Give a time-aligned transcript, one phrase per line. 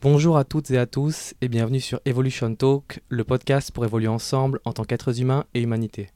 [0.00, 4.06] Bonjour à toutes et à tous et bienvenue sur Evolution Talk, le podcast pour évoluer
[4.06, 6.10] ensemble en tant qu'êtres humains et humanité.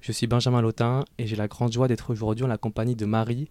[0.00, 3.06] Je suis Benjamin Lotin et j'ai la grande joie d'être aujourd'hui en la compagnie de
[3.06, 3.48] Marie,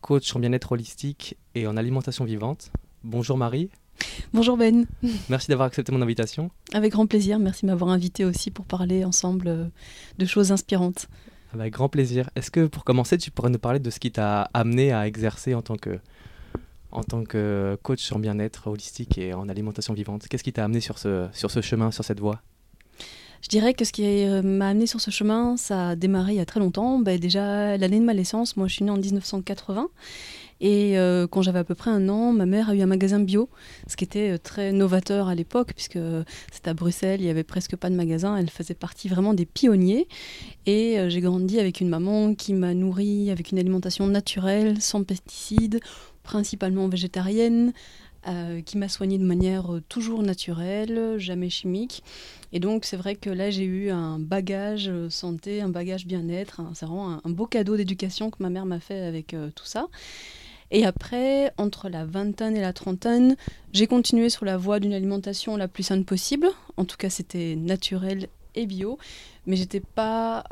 [0.00, 2.72] coach en bien-être holistique et en alimentation vivante.
[3.04, 3.68] Bonjour Marie.
[4.32, 4.86] Bonjour Ben.
[5.28, 6.50] Merci d'avoir accepté mon invitation.
[6.72, 9.66] Avec grand plaisir, merci de m'avoir invité aussi pour parler ensemble euh,
[10.16, 11.06] de choses inspirantes.
[11.52, 12.30] Avec grand plaisir.
[12.34, 15.54] Est-ce que pour commencer, tu pourrais nous parler de ce qui t'a amené à exercer
[15.54, 15.98] en tant que,
[16.90, 20.80] en tant que coach en bien-être holistique et en alimentation vivante Qu'est-ce qui t'a amené
[20.80, 21.28] sur ce,
[21.60, 22.40] chemin, sur cette voie?
[23.42, 26.36] Je dirais que ce qui euh, m'a amené sur ce chemin, ça a démarré il
[26.38, 26.98] y a très longtemps.
[26.98, 29.88] Ben, déjà, l'année de ma naissance, moi je suis née en 1980.
[30.60, 33.20] Et euh, quand j'avais à peu près un an, ma mère a eu un magasin
[33.20, 33.48] bio,
[33.86, 36.00] ce qui était euh, très novateur à l'époque, puisque
[36.52, 38.36] c'était à Bruxelles, il n'y avait presque pas de magasin.
[38.36, 40.08] Elle faisait partie vraiment des pionniers.
[40.66, 45.80] Et j'ai grandi avec une maman qui m'a nourrie avec une alimentation naturelle, sans pesticides,
[46.28, 47.72] principalement végétarienne,
[48.26, 52.02] euh, qui m'a soignée de manière euh, toujours naturelle, jamais chimique.
[52.52, 56.60] Et donc c'est vrai que là j'ai eu un bagage euh, santé, un bagage bien-être.
[56.74, 59.86] C'est vraiment un, beau cadeau d'éducation que ma mère m'a fait avec tout ça.
[60.70, 63.34] Et après, entre la vingtaine et la trentaine,
[63.72, 66.48] j'ai continué sur la voie d'une alimentation la plus saine possible.
[66.76, 68.98] En tout cas, c'était naturel et bio.
[69.46, 70.44] Mais j'étais pas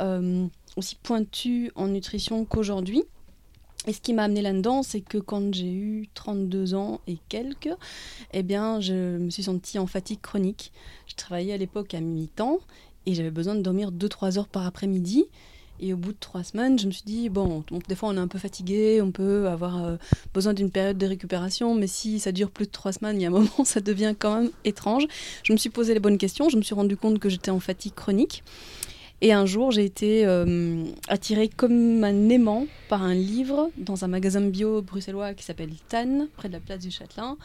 [0.77, 3.05] aussi pointue en nutrition qu'aujourd'hui.
[3.87, 7.75] Et ce qui m'a amené là-dedans, c'est que quand j'ai eu 32 ans et quelques,
[8.33, 10.73] eh bien, je me suis sentie en fatigue chronique.
[11.07, 12.59] Je travaillais à l'époque à mi-temps
[13.07, 15.27] et j'avais besoin de dormir 2-3 heures par après-midi.
[15.79, 18.21] Et au bout de trois semaines, je me suis dit, bon, des fois on est
[18.21, 19.97] un peu fatigué, on peut avoir euh,
[20.33, 23.27] besoin d'une période de récupération, mais si ça dure plus de trois semaines, il y
[23.27, 25.07] a un moment, ça devient quand même étrange.
[25.43, 27.61] Je me suis posé les bonnes questions, je me suis rendu compte que j'étais en
[27.61, 28.43] fatigue chronique.
[29.23, 34.09] Et un jour, j'ai été euh, attirée comme un aimant par un livre dans un
[34.09, 37.39] magasin bio bruxellois qui s'appelle Tan, près de la place du Châtelain.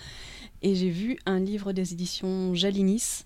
[0.62, 3.24] Et j'ai vu un livre des éditions Jalinis,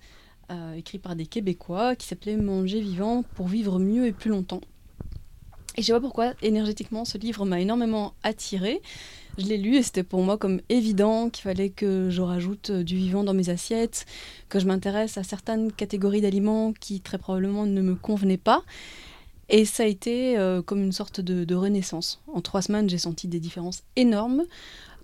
[0.51, 4.61] euh, écrit par des Québécois, qui s'appelait Manger vivant pour vivre mieux et plus longtemps.
[5.75, 8.79] Et je sais pas pourquoi, énergétiquement, ce livre m'a énormément attirée.
[9.38, 12.84] Je l'ai lu et c'était pour moi comme évident qu'il fallait que je rajoute euh,
[12.84, 14.06] du vivant dans mes assiettes,
[14.47, 18.63] que je m'intéresse à certaines catégories d'aliments qui très probablement ne me convenaient pas.
[19.50, 22.22] Et ça a été euh, comme une sorte de, renaissance.
[22.34, 24.44] En trois semaines, j'ai senti des différences énormes.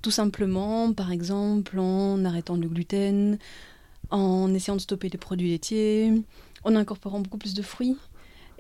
[0.02, 3.38] Tout simplement, par exemple, en arrêtant le gluten,
[4.12, 6.24] en essayant de stopper les produits laitiers,
[6.64, 7.98] en incorporant beaucoup plus de fruits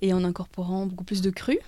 [0.01, 1.59] et en incorporant beaucoup plus de crus.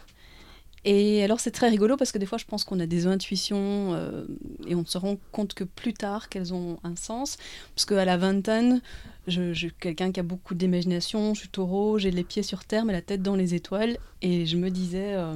[0.85, 3.93] Et alors c'est très rigolo parce que des fois je pense qu'on a des intuitions
[3.93, 4.25] euh,
[4.67, 7.37] et on se rend compte que plus tard qu'elles ont un sens.
[7.75, 8.81] Parce qu'à la vingtaine,
[9.27, 12.83] je, suis quelqu'un qui a beaucoup d'imagination, je suis taureau, j'ai les pieds sur terre
[12.83, 13.97] mais la tête dans les étoiles.
[14.21, 15.35] Et je me disais, euh,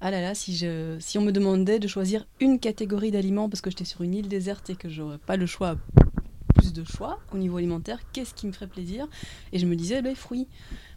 [0.00, 3.60] ah là là, si, je, si on me demandait de choisir une catégorie d'aliments parce
[3.60, 5.76] que j'étais sur une île déserte et que j'aurais pas le choix,
[6.54, 9.06] plus de choix au niveau alimentaire, qu'est-ce qui me ferait plaisir?
[9.52, 10.48] Et je me disais, ben, fruits.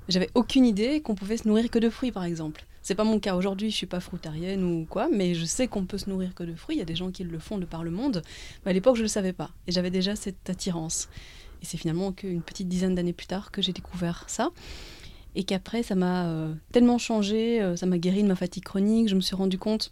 [0.09, 2.65] J'avais aucune idée qu'on pouvait se nourrir que de fruits par exemple.
[2.81, 5.85] C'est pas mon cas aujourd'hui, je suis pas fruitarienne ou quoi, mais je sais qu'on
[5.85, 6.77] peut se nourrir que de fruits.
[6.77, 8.21] Il y a des gens qui le font de par le monde.
[8.63, 9.49] Mais à l'époque, je le savais pas.
[9.67, 11.09] Et j'avais déjà cette attirance.
[11.61, 14.51] Et c'est finalement qu'une petite dizaine d'années plus tard que j'ai découvert ça.
[15.35, 19.09] Et qu'après, ça m'a euh, tellement changé, euh, ça m'a guéri de ma fatigue chronique.
[19.09, 19.91] Je me suis rendu compte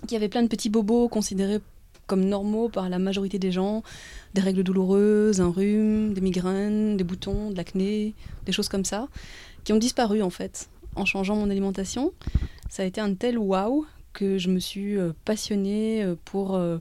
[0.00, 1.60] qu'il y avait plein de petits bobos considérés
[2.06, 3.82] comme normaux par la majorité des gens.
[4.34, 8.14] Des règles douloureuses, un rhume, des migraines, des boutons, de l'acné,
[8.46, 9.08] des choses comme ça,
[9.64, 12.12] qui ont disparu en fait en changeant mon alimentation.
[12.68, 16.78] Ça a été un tel waouh que je me suis euh, passionnée euh, pour euh,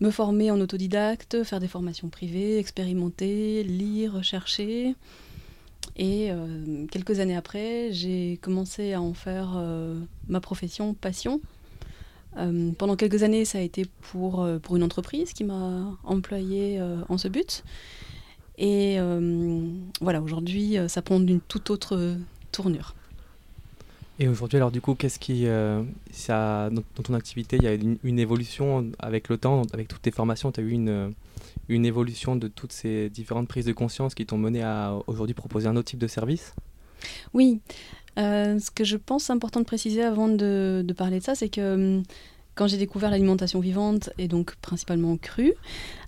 [0.00, 4.94] me former en autodidacte, faire des formations privées, expérimenter, lire, chercher.
[5.98, 6.30] Et
[6.90, 9.58] quelques années après, j'ai commencé à en faire
[10.28, 11.40] ma profession, passion.
[12.78, 17.28] Pendant quelques années, ça a été pour, pour une entreprise qui m'a employée en ce
[17.28, 17.64] but.
[18.58, 18.98] Et
[20.00, 22.16] voilà, aujourd'hui, ça prend d'une toute autre
[22.52, 22.94] tournure.
[24.18, 27.74] Et aujourd'hui, alors du coup, qu'est-ce qui, euh, ça, dans, ton activité, il y a
[27.74, 31.12] une, une, évolution avec le temps, avec toutes tes formations, tu as eu une,
[31.68, 35.68] une évolution de toutes ces différentes prises de conscience qui t'ont mené à aujourd'hui proposer
[35.68, 36.54] un autre type de service?
[37.34, 37.60] Oui.
[38.18, 41.74] Euh, ce que je pense important de préciser avant de, parler de ça, c'est que
[41.74, 42.02] hum,
[42.54, 45.52] quand j'ai découvert l'alimentation vivante et donc principalement crue,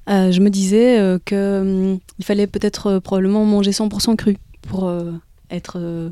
[0.09, 4.91] euh, je me disais euh, qu'il hum, fallait peut-être probablement manger 100% cru pour
[5.51, 6.11] être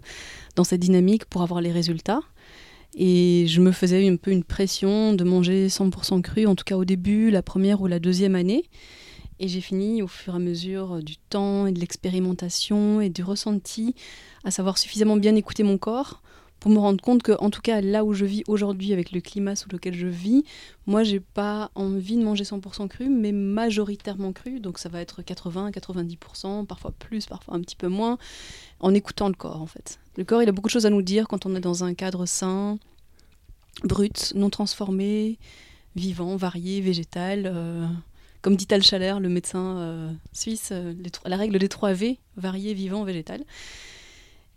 [0.54, 2.20] dans cette dynamique pour avoir les résultats.
[2.96, 6.76] Et je me faisais un peu une pression de manger 100% cru, en tout cas
[6.76, 8.64] au début, la première ou la deuxième année.
[9.38, 13.22] Et j'ai fini au fur et à mesure du temps et de l'expérimentation et du
[13.22, 13.94] ressenti
[14.44, 16.22] à savoir suffisamment bien écouter mon corps
[16.60, 19.20] pour me rendre compte que, en tout cas, là où je vis aujourd'hui, avec le
[19.20, 20.44] climat sous lequel je vis,
[20.86, 24.58] moi, j'ai pas envie de manger 100% cru, mais majoritairement cru.
[24.58, 28.18] Donc, ça va être 80-90%, parfois plus, parfois un petit peu moins,
[28.80, 29.98] en écoutant le corps, en fait.
[30.16, 31.92] Le corps, il a beaucoup de choses à nous dire quand on est dans un
[31.92, 32.78] cadre sain,
[33.84, 35.38] brut, non transformé,
[35.94, 37.50] vivant, varié, végétal.
[37.54, 37.86] Euh,
[38.42, 40.94] comme dit Tal Chaler, le médecin euh, suisse, euh,
[41.24, 43.42] la règle des 3 V, varié, vivant, végétal.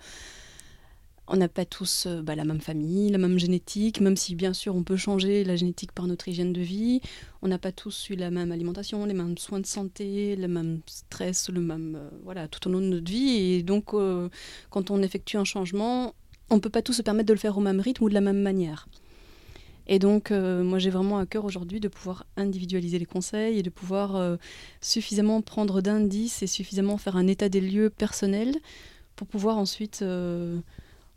[1.28, 4.52] on n'a pas tous euh, bah, la même famille, la même génétique, même si bien
[4.52, 7.00] sûr on peut changer la génétique par notre hygiène de vie.
[7.42, 10.80] On n'a pas tous eu la même alimentation, les mêmes soins de santé, le même
[10.86, 13.36] stress, le même euh, voilà tout au long de notre vie.
[13.36, 13.94] Et donc
[14.70, 16.14] quand on effectue un changement,
[16.50, 18.20] on peut pas tous se permettre de le faire au même rythme ou de la
[18.20, 18.88] même manière.
[19.88, 23.62] Et donc, euh, moi, j'ai vraiment à cœur aujourd'hui de pouvoir individualiser les conseils et
[23.62, 24.36] de pouvoir euh,
[24.82, 28.54] suffisamment prendre d'indices et suffisamment faire un état des lieux personnel
[29.16, 30.60] pour pouvoir ensuite, euh,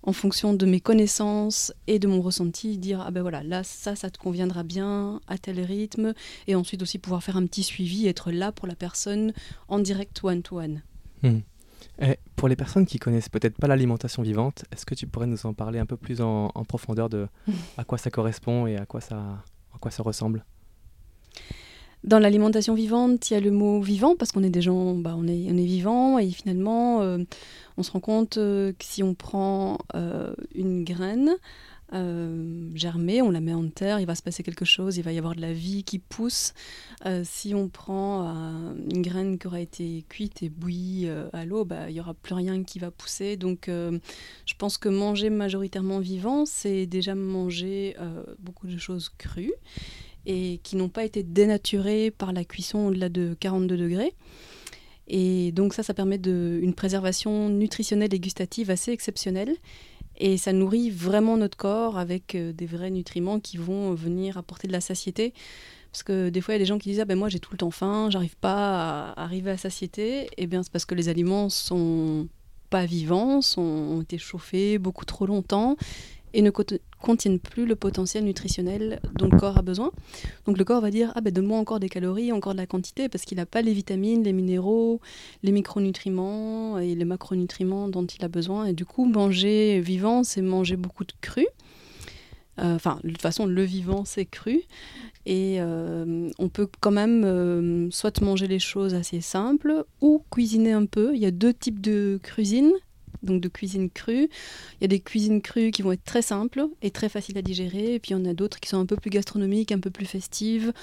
[0.03, 3.95] en fonction de mes connaissances et de mon ressenti, dire ah ben voilà, là, ça,
[3.95, 6.13] ça te conviendra bien à tel rythme.
[6.47, 9.33] Et ensuite aussi pouvoir faire un petit suivi, être là pour la personne
[9.67, 10.81] en direct one-to-one.
[11.23, 11.39] Hmm.
[11.99, 15.45] Eh, pour les personnes qui connaissent peut-être pas l'alimentation vivante, est-ce que tu pourrais nous
[15.45, 17.27] en parler un peu plus en, profondeur de
[17.77, 19.43] à quoi ça correspond et à quoi ça,
[19.73, 20.43] à quoi ça ressemble?
[22.03, 25.13] Dans l'alimentation vivante, il y a le mot vivant parce qu'on est des gens, bah,
[25.15, 27.19] on est, vivant et finalement, euh,
[27.77, 31.35] on se rend compte euh, que si on prend euh, une graine,
[32.73, 35.17] germer, on la met en terre, il va se passer quelque chose, il va y
[35.17, 36.53] avoir de la vie qui pousse.
[37.25, 38.33] Si on prend
[38.89, 42.33] une graine qui aura été cuite et bouillie à l'eau, bah, il n'y aura plus
[42.33, 43.35] rien qui va pousser.
[43.35, 47.97] Donc je pense que manger majoritairement vivant, c'est déjà manger
[48.39, 49.51] beaucoup de choses crues
[50.25, 54.13] et qui n'ont pas été dénaturées par la cuisson au-delà de 42 degrés.
[55.07, 59.55] Et donc ça, ça permet de, une préservation nutritionnelle et gustative assez exceptionnelle.
[60.17, 64.67] Et ça nourrit vraiment notre corps avec euh, des vrais nutriments qui vont venir apporter
[64.67, 65.33] de la satiété.
[65.91, 67.39] Parce que des fois, il y a des gens qui disent ah ben moi j'ai
[67.39, 70.29] tout le temps faim, j'arrive pas à arriver à satiété.
[70.37, 72.27] Eh bien c'est parce que les aliments sont
[72.69, 75.75] pas vivants, sont, ont été chauffés beaucoup trop longtemps
[76.33, 76.51] et ne
[77.01, 79.91] contiennent plus le potentiel nutritionnel dont le corps a besoin.
[80.45, 83.09] Donc le corps va dire ah ben donne-moi encore des calories, encore de la quantité
[83.09, 85.01] parce qu'il n'a pas les vitamines, les minéraux,
[85.43, 88.65] les micronutriments et les macronutriments dont il a besoin.
[88.65, 91.47] Et du coup manger vivant c'est manger beaucoup de cru.
[92.59, 94.63] Euh, enfin de toute façon le vivant c'est cru
[95.25, 100.73] et euh, on peut quand même euh, soit manger les choses assez simples ou cuisiner
[100.73, 101.15] un peu.
[101.15, 102.71] Il y a deux types de cuisine
[103.23, 104.29] donc de cuisine crue.
[104.79, 107.41] Il y a des cuisines crues qui vont être très simples et très faciles à
[107.41, 109.79] digérer, et puis il y en a d'autres qui sont un peu plus gastronomiques, un
[109.79, 110.73] peu plus festives,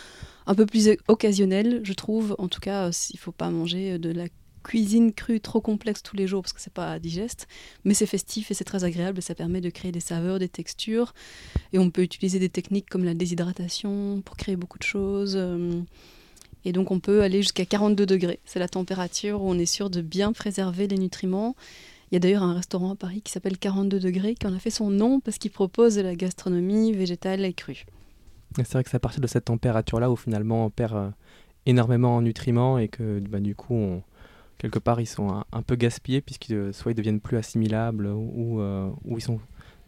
[0.47, 2.35] un peu plus occasionnelles, je trouve.
[2.39, 4.27] En tout cas, il ne faut pas manger de la
[4.69, 7.49] cuisine crue trop complexe tous les jours parce que c'est pas digeste,
[7.85, 11.15] mais c'est festif et c'est très agréable ça permet de créer des saveurs, des textures.
[11.73, 15.35] Et on peut utiliser des techniques comme la déshydratation pour créer beaucoup de choses.
[15.37, 15.81] Euh,
[16.65, 18.41] et donc on peut aller jusqu'à 42 degrés.
[18.45, 21.57] C'est la température où on est sûr de bien préserver les nutriments
[22.11, 24.59] il y a d'ailleurs un restaurant à Paris qui s'appelle 42 degrés qui en a
[24.59, 27.85] fait son nom parce qu'il propose de la gastronomie végétale et crue.
[28.57, 31.11] C'est vrai que c'est à partir de cette température-là où finalement on perd euh,
[31.67, 34.01] énormément en nutriments et que bah, du coup,
[34.57, 38.61] quelque part, ils sont un, peu gaspillés puisque euh, soit ils deviennent plus assimilables ou,
[38.61, 39.39] euh, ou, ils sont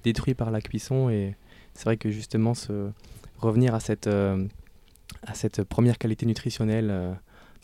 [0.04, 1.08] détruits par la cuisson.
[1.08, 1.34] Et
[1.72, 2.52] c'est vrai que justement,
[3.38, 4.08] revenir à cette
[5.64, 7.18] première qualité nutritionnelle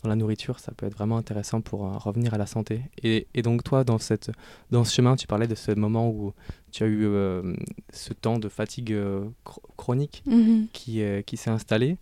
[0.07, 2.81] dans la nourriture, ça peut être vraiment intéressant pour euh, revenir à la santé.
[3.03, 4.31] Et, et, donc toi, dans, cette,
[4.71, 6.33] dans ce chemin, tu parlais de ce moment où
[6.71, 7.53] tu as eu euh,
[7.91, 9.25] ce temps de fatigue euh,
[9.75, 10.67] chronique mhm.
[10.71, 11.97] qui, qui s'est installé.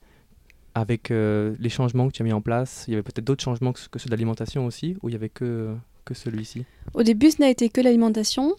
[0.78, 3.72] Avec les changements que tu as mis en place, il y avait peut-être d'autres changements
[3.72, 6.66] que, que ceux d'alimentation aussi, ou il y avait que, que celui-ci?
[6.94, 8.54] Au début, ce n'a été que l'alimentation,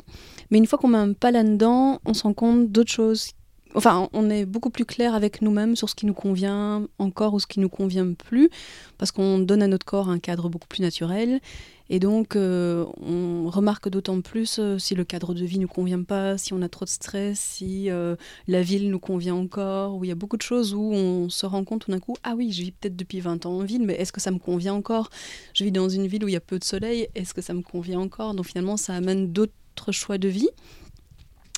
[0.51, 3.33] mais une fois qu'on met un pas là-dedans, on se rend compte d'autres choses
[3.75, 7.41] Enfin, on est beaucoup plus clair avec nous-mêmes sur ce qui nous convient encore ou
[7.41, 8.49] ce qui nous convient plus,
[8.97, 11.41] parce qu'on donne à notre corps un cadre beaucoup plus naturel.
[11.89, 15.69] Et donc, euh, on remarque d'autant plus euh, si le cadre de vie ne nous
[15.69, 18.17] convient pas, si on a trop de stress, si euh,
[18.49, 21.47] la ville nous convient encore, où il y a beaucoup de choses où on se
[21.47, 23.83] rend compte tout d'un coup, ah oui, je vis peut-être depuis 20 ans en ville,
[23.83, 25.11] mais est-ce que ça me convient encore?
[25.55, 27.55] Je vis dans une ville où il y a peu de soleil, est-ce que ça
[27.55, 28.35] me convient encore?
[28.35, 30.49] Donc finalement, ça amène d'autres choix de vie.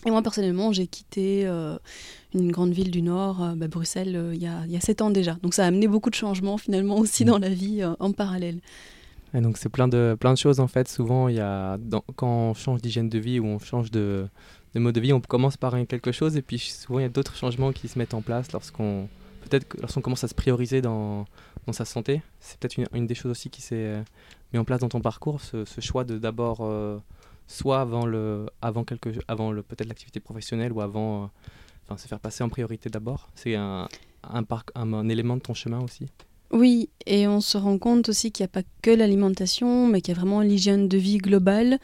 [0.09, 1.47] Et moi, personnellement, j'ai quitté
[2.35, 5.35] une grande ville du Nord, bah, Bruxelles, il y, a, y a 7 ans déjà.
[5.43, 8.61] Donc ça a amené beaucoup de changements finalement aussi dans la vie en parallèle.
[9.35, 10.89] Et donc c'est plein de, plein de choses en fait.
[10.89, 11.79] Souvent, y a,
[12.17, 14.27] quand on change d'hygiène de vie ou on change de,
[14.75, 17.11] de, mode de vie, on commence par quelque chose et puis souvent il y a
[17.11, 19.09] d'autres changements qui se mettent en place lorsqu'on
[19.43, 21.27] peut-être lorsqu'on commence à se prioriser dans,
[21.67, 22.23] dans sa santé.
[22.41, 24.03] C'est peut-être une, des choses aussi qui s'est euh,
[24.53, 26.99] mis en place dans ton parcours, ce, choix de d'abord euh,
[27.49, 31.27] soit avant le avant quelque avant le peut-être l'activité professionnelle ou avant euh,
[31.85, 33.29] enfin se faire passer en priorité d'abord.
[33.35, 33.89] C'est un,
[34.23, 34.45] un,
[34.77, 36.07] un, élément de ton chemin aussi?
[36.53, 40.15] Oui, et on se rend compte aussi qu'il n'y a pas que l'alimentation, mais qu'il
[40.15, 41.79] y a vraiment l'hygiène de vie globale.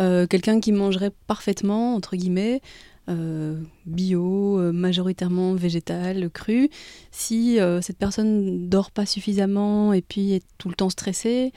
[0.00, 2.60] Euh, quelqu'un qui mangerait parfaitement, entre guillemets,
[3.08, 6.70] euh, bio, majoritairement végétal, cru,
[7.12, 11.52] si cette personne dort pas suffisamment et puis est tout le temps stressée,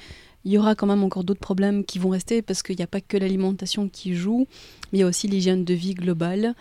[0.46, 2.88] il y aura quand même encore d'autres problèmes qui vont rester parce qu'il n'y a
[2.88, 4.48] pas que l'alimentation qui joue,
[4.92, 6.56] mais il y a aussi l'hygiène de vie globale.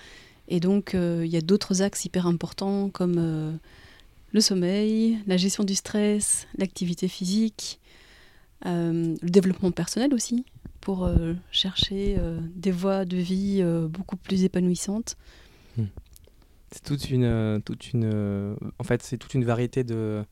[0.48, 3.58] Et donc, il y a d'autres axes hyper importants comme
[4.32, 7.80] le sommeil, la gestion du stress, l'activité physique,
[8.64, 10.44] euh, le développement personnel aussi,
[10.80, 15.16] pour euh, chercher euh, des voies de vie beaucoup plus épanouissantes.
[15.76, 15.86] Hmm.
[16.70, 20.24] C'est toute une, toute une, en fait, c'est toute une variété de,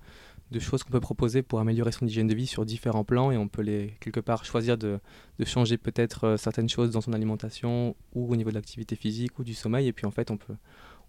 [0.54, 3.36] de choses qu'on peut proposer pour améliorer son hygiène de vie sur différents plans et
[3.36, 5.00] on peut les quelque part choisir de,
[5.38, 9.44] de changer peut-être certaines choses dans son alimentation ou au niveau de l'activité physique ou
[9.44, 10.54] du sommeil et puis en fait on peut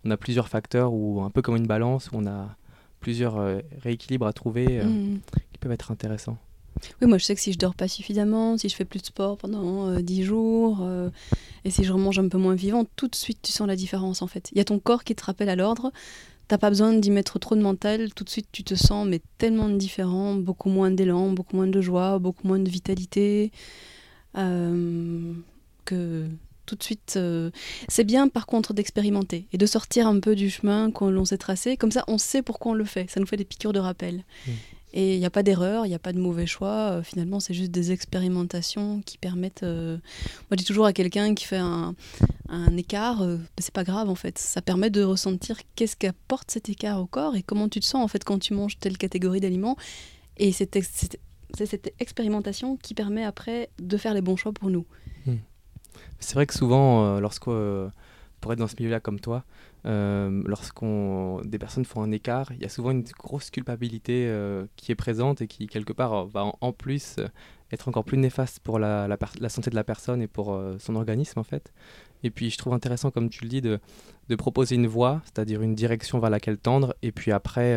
[0.06, 2.56] on a plusieurs facteurs ou un peu comme une balance où on a
[3.00, 5.20] plusieurs euh, rééquilibres à trouver euh, mm.
[5.52, 6.38] qui peuvent être intéressants.
[7.02, 9.06] Oui, moi je sais que si je dors pas suffisamment, si je fais plus de
[9.06, 10.88] sport pendant euh, dix 10 jours,
[11.64, 14.22] et si je remange un peu moins vivant, tout de suite tu sens la différence
[14.22, 14.50] en fait.
[14.52, 15.92] Il y a ton corps qui te rappelle à l'ordre,
[16.48, 19.22] t'as pas besoin d'y mettre trop de mental, tout de suite tu te sens mais
[19.38, 23.52] tellement différent, beaucoup moins d'élan, beaucoup moins de joie, beaucoup moins de vitalité,
[24.34, 26.28] que
[26.66, 27.14] tout de suite.
[27.18, 27.52] Euh,
[27.88, 31.38] c'est bien par contre d'expérimenter et de sortir un peu du chemin qu'on l'on s'est
[31.38, 31.78] tracé.
[31.78, 33.10] Comme ça, on sait pourquoi on le fait.
[33.10, 34.24] Ça nous fait des piqûres de rappel.
[34.48, 34.52] Mm.
[34.96, 36.92] Et il n'y a pas d'erreur, il n'y a pas de mauvais choix.
[36.92, 39.64] Euh, finalement, c'est juste des expérimentations qui permettent.
[39.64, 41.94] Euh, moi, je dis toujours à quelqu'un qui fait un,
[42.78, 43.24] écart,
[43.58, 44.38] c'est pas grave en fait.
[44.38, 48.04] Ça permet de ressentir qu'est-ce qu'apporte cet écart au corps et comment tu te sens
[48.04, 49.78] en fait quand tu manges telle catégorie d'aliments.
[50.38, 50.74] Et c'est
[51.54, 54.86] cette expérimentation qui permet après de faire les bons choix pour nous.
[55.26, 55.36] Mm.
[56.20, 57.90] C'est vrai que souvent, euh, euh,
[58.42, 59.44] pour être dans ce milieu-là comme toi,
[59.86, 64.32] euh, lorsqu'on des personnes font un écart, il y a souvent une grosse culpabilité
[64.76, 67.18] qui est présente et qui, quelque part, va en, plus
[67.72, 69.08] être encore plus néfaste pour la,
[69.50, 71.74] santé de la personne et pour son organisme, en fait.
[72.24, 73.80] Et puis, je trouve intéressant, comme tu le dis, de,
[74.30, 77.76] de proposer une voie, c'est-à-dire une direction vers laquelle tendre, et puis après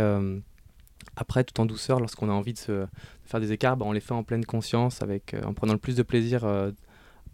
[1.16, 2.86] après, tout en douceur, lorsqu'on a envie de, se,
[3.24, 5.96] faire des écarts, bah, on les fait en pleine conscience, avec, en prenant le plus
[5.96, 6.44] de plaisir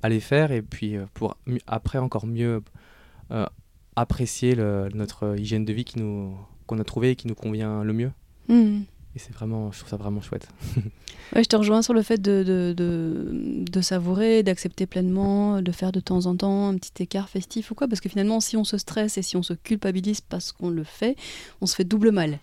[0.04, 2.62] à les faire et puis euh, pour après encore mieux
[3.96, 4.56] apprécier
[4.94, 6.36] notre hygiène de vie qui nous
[6.66, 8.10] qu'on a trouvé et qui nous convient le mieux.
[8.48, 8.82] Hmm.
[9.16, 10.48] Et c'est vraiment, je trouve ça vraiment chouette.
[11.36, 15.72] ouais, je te rejoins sur le fait de, de, de, de savourer, d'accepter pleinement, de
[15.72, 17.86] faire de temps en temps un petit écart festif ou quoi.
[17.86, 20.82] Parce que finalement, si on se stresse et si on se culpabilise parce qu'on le
[20.82, 21.16] fait,
[21.60, 22.38] on se fait double mal.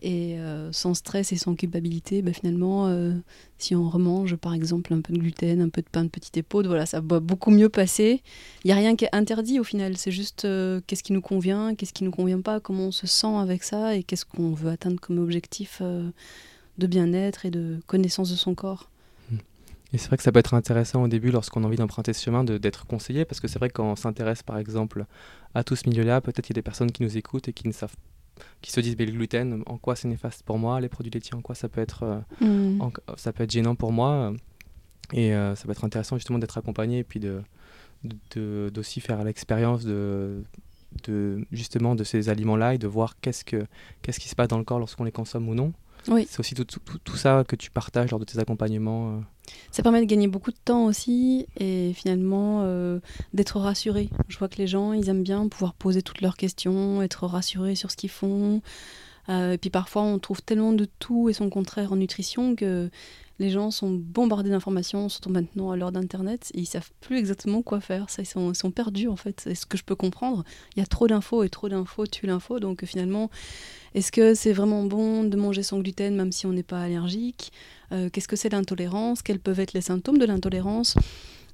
[0.00, 3.12] Et euh, sans stress et sans culpabilité, bah, finalement, euh,
[3.58, 6.36] si on remange par exemple un peu de gluten, un peu de pain de petite
[6.36, 8.22] épaule, voilà, ça va beaucoup mieux passer.
[8.62, 11.20] Il n'y a rien qui est interdit au final, c'est juste euh, qu'est-ce qui nous
[11.20, 14.52] convient, qu'est-ce qui nous convient pas, comment on se sent avec ça et qu'est-ce qu'on
[14.52, 18.88] veut atteindre comme objectif de bien-être et de connaissance de son corps.
[19.92, 22.22] Et c'est vrai que ça peut être intéressant au début lorsqu'on a envie d'emprunter ce
[22.22, 25.06] chemin d'être conseillé parce que c'est vrai que quand on s'intéresse par exemple
[25.54, 27.66] à tout ce milieu-là, peut-être qu'il y a des personnes qui nous écoutent et qui
[27.66, 27.96] ne savent
[28.60, 31.42] qui se disent le gluten, en quoi c'est néfaste pour moi, les produits laitiers, en
[31.42, 32.90] quoi ça peut être, euh, mm.
[33.16, 34.32] ça peut être gênant pour moi?
[35.12, 37.42] Et euh, ça peut être intéressant justement d'être accompagné et puis de,
[38.70, 40.42] d'aussi faire l'expérience de,
[41.04, 43.66] de, justement de ces aliments-là et de voir qu'est-ce, que,
[44.02, 45.72] qu'est-ce qui se passe dans le corps lorsqu'on les consomme ou non.
[46.04, 49.10] C'est aussi tout, tout, ça que tu partages lors de tes accompagnements.
[49.10, 49.20] Euh.
[49.70, 53.00] Ça permet de gagner beaucoup de temps aussi et finalement euh,
[53.34, 54.08] d'être rassuré.
[54.28, 57.74] Je vois que les gens, ils aiment bien pouvoir poser toutes leurs questions, être rassurés
[57.74, 58.62] sur ce qu'ils font.
[59.28, 62.90] Euh, et puis parfois, on trouve tellement de tout et son contraire en nutrition que
[63.38, 67.62] les gens sont bombardés d'informations, surtout maintenant à l'heure d'Internet, et ils savent plus exactement
[67.62, 68.10] quoi faire.
[68.10, 69.40] Ça, ils, sont, perdus en fait.
[69.42, 70.44] C'est ce que je peux comprendre?
[70.76, 72.58] Il y a trop d'infos et trop d'infos tue l'info.
[72.58, 73.30] Donc finalement,
[73.94, 77.52] est-ce que c'est vraiment bon de manger sans gluten même si on n'est pas allergique?
[77.92, 79.22] Euh, Qu'est-ce que c'est l'intolérance?
[79.22, 80.96] Quels peuvent être les symptômes de l'intolérance?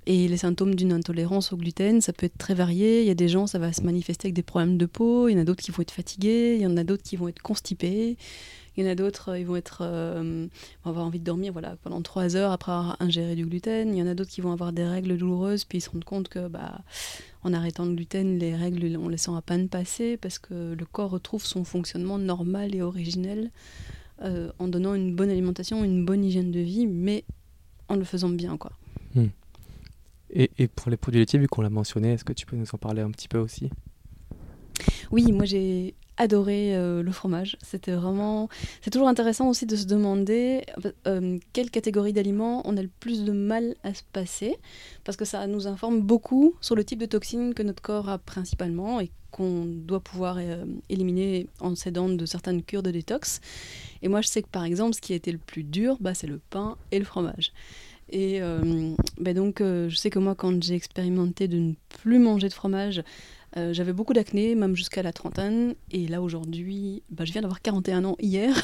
[0.07, 3.01] Et les symptômes d'une intolérance au gluten, ça peut être très varié.
[3.01, 5.29] Il y a des gens, ça va se manifester avec des problèmes de peau.
[5.29, 6.57] Il y en a d'autres qui vont être fatigués.
[6.57, 8.19] Il y en a d'autres qui vont être constipés.
[8.77, 10.47] Il y en a d'autres, euh, ils vont être, euh,
[10.85, 13.95] vont avoir envie de dormir voilà, pendant trois heures après avoir ingéré du gluten.
[13.95, 16.05] Il y en a d'autres qui vont avoir des règles douloureuses, puis ils se rendent
[16.05, 16.81] compte que bah,
[17.43, 20.85] en arrêtant le gluten, les règles, on les sent à peine passer parce que le
[20.87, 23.51] corps retrouve son fonctionnement normal et originel
[24.23, 27.25] euh, en donnant une bonne alimentation, une bonne hygiène de vie, mais
[27.89, 28.57] en le faisant bien.
[28.57, 28.73] quoi.
[29.15, 29.27] Hmm.
[30.31, 32.67] Et, et, pour les produits laitiers, vu qu'on l'a mentionné, est-ce que tu peux nous
[32.73, 33.71] en parler un petit peu aussi?
[35.11, 37.57] Oui, moi j'ai adoré euh, le fromage.
[37.63, 38.49] C'était vraiment.
[38.83, 40.65] C'est toujours intéressant aussi de se demander
[41.07, 44.57] euh, quelle catégorie d'aliments on a le plus de mal à se passer,
[45.05, 48.19] parce que ça nous informe beaucoup sur le type de toxines que notre corps a
[48.19, 53.41] principalement et qu'on doit pouvoir euh, éliminer en s'aidant de certaines cures de détox.
[54.03, 56.15] Et moi, je sais que par exemple, ce qui a été le plus dur, bah,
[56.15, 57.53] c'est le pain et le fromage.
[58.11, 58.41] Et
[59.19, 63.03] bah, donc, je sais que moi, quand j'ai expérimenté de ne plus manger de fromage,
[63.57, 65.75] euh, j'avais beaucoup d'acné, même jusqu'à la trentaine.
[65.93, 68.55] Et là, aujourd'hui, bah, je viens d'avoir 41 ans hier.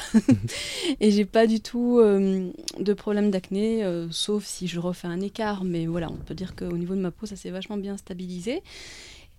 [0.99, 5.21] et j'ai pas du tout euh, de problème d'acné, euh, sauf si je refais un
[5.21, 5.63] écart.
[5.63, 8.61] Mais voilà, on peut dire qu'au niveau de ma peau, ça s'est vachement bien stabilisé.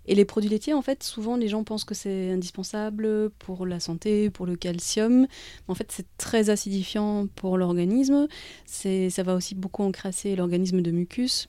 [0.07, 3.79] Et les produits laitiers, en fait, souvent les gens pensent que c'est indispensable pour la
[3.79, 5.29] santé, pour le calcium.
[5.69, 8.27] En fait, c'est très acidifiant pour l'organisme.
[8.65, 11.49] Ça va aussi beaucoup encrasser l'organisme de mucus.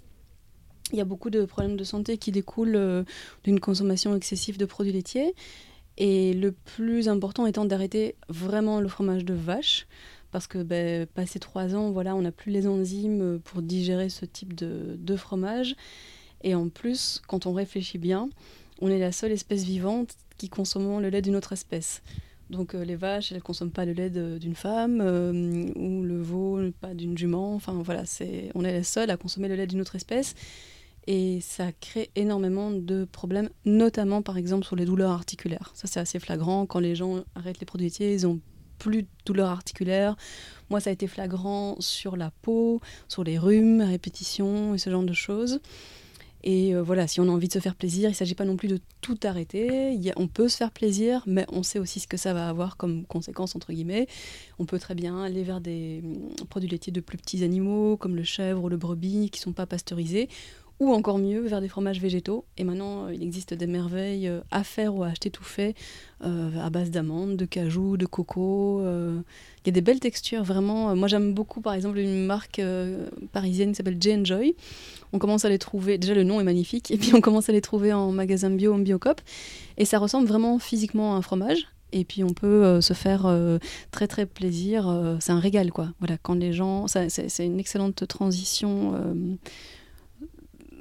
[0.91, 3.03] Il y a beaucoup de problèmes de santé qui découlent euh,
[3.43, 5.33] d'une consommation excessive de produits laitiers.
[5.97, 9.87] Et le plus important étant d'arrêter vraiment le fromage de vache.
[10.31, 14.25] Parce que ben, passé trois ans, voilà, on n'a plus les enzymes pour digérer ce
[14.25, 15.75] type de, fromage.
[16.41, 18.29] Et en plus, quand on réfléchit bien,
[18.81, 22.01] on est la seule espèce vivante qui consomme le lait d'une autre espèce.
[22.49, 26.19] Donc euh, les vaches, elles ne consomment pas le lait d'une femme, euh, ou le
[26.19, 27.53] veau, pas d'une jument.
[27.53, 30.33] Enfin voilà, c'est, on est les seuls à consommer le lait d'une autre espèce.
[31.07, 35.71] Et ça crée énormément de problèmes, notamment par exemple sur les douleurs articulaires.
[35.73, 36.65] Ça, c'est assez flagrant.
[36.65, 38.39] Quand les gens arrêtent les produits laitiers, ils ont
[38.79, 40.15] plus de douleurs articulaires.
[40.69, 45.03] Moi, ça a été flagrant sur la peau, sur les rhumes, répétitions et ce genre
[45.03, 45.59] de choses.
[46.45, 48.43] Et euh, voilà, si on a envie de se faire plaisir, il ne s'agit pas
[48.43, 49.97] non plus de tout arrêter.
[50.17, 53.05] on peut se faire plaisir, mais on sait aussi ce que ça va avoir comme
[53.05, 54.07] conséquence, entre guillemets.
[54.59, 58.17] On peut très bien aller vers des hum, produits laitiers de plus petits animaux, comme
[58.17, 60.27] le chèvre ou le brebis, qui ne sont pas pasteurisés,
[60.79, 62.45] ou encore mieux vers des fromages végétaux.
[62.57, 65.75] Et maintenant, euh, il existe des merveilles euh, à faire ou à acheter tout fait
[66.25, 68.81] euh, à base d'amandes, de cajou, de coco.
[68.81, 70.95] Il y a des belles textures, vraiment.
[70.95, 72.61] Moi, j'aime beaucoup, par exemple, une marque
[73.31, 74.55] parisienne qui s'appelle J Joy.
[75.13, 77.53] On commence à les trouver, déjà le nom est magnifique, et puis on commence à
[77.53, 79.21] les trouver en magasin bio, en biocop.
[79.77, 81.67] Et ça ressemble vraiment physiquement à un fromage.
[81.93, 83.31] Et puis on peut se faire
[83.91, 85.17] très très plaisir.
[85.19, 85.89] c'est un régal, quoi.
[85.99, 86.87] Voilà, quand les gens.
[86.87, 88.95] C'est une excellente transition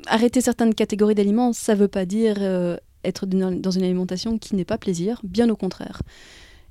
[0.07, 4.55] arrêter certaines catégories d'aliments, ça ne veut pas dire euh, être dans une alimentation qui
[4.57, 6.03] n'est pas plaisir, bien au contraire.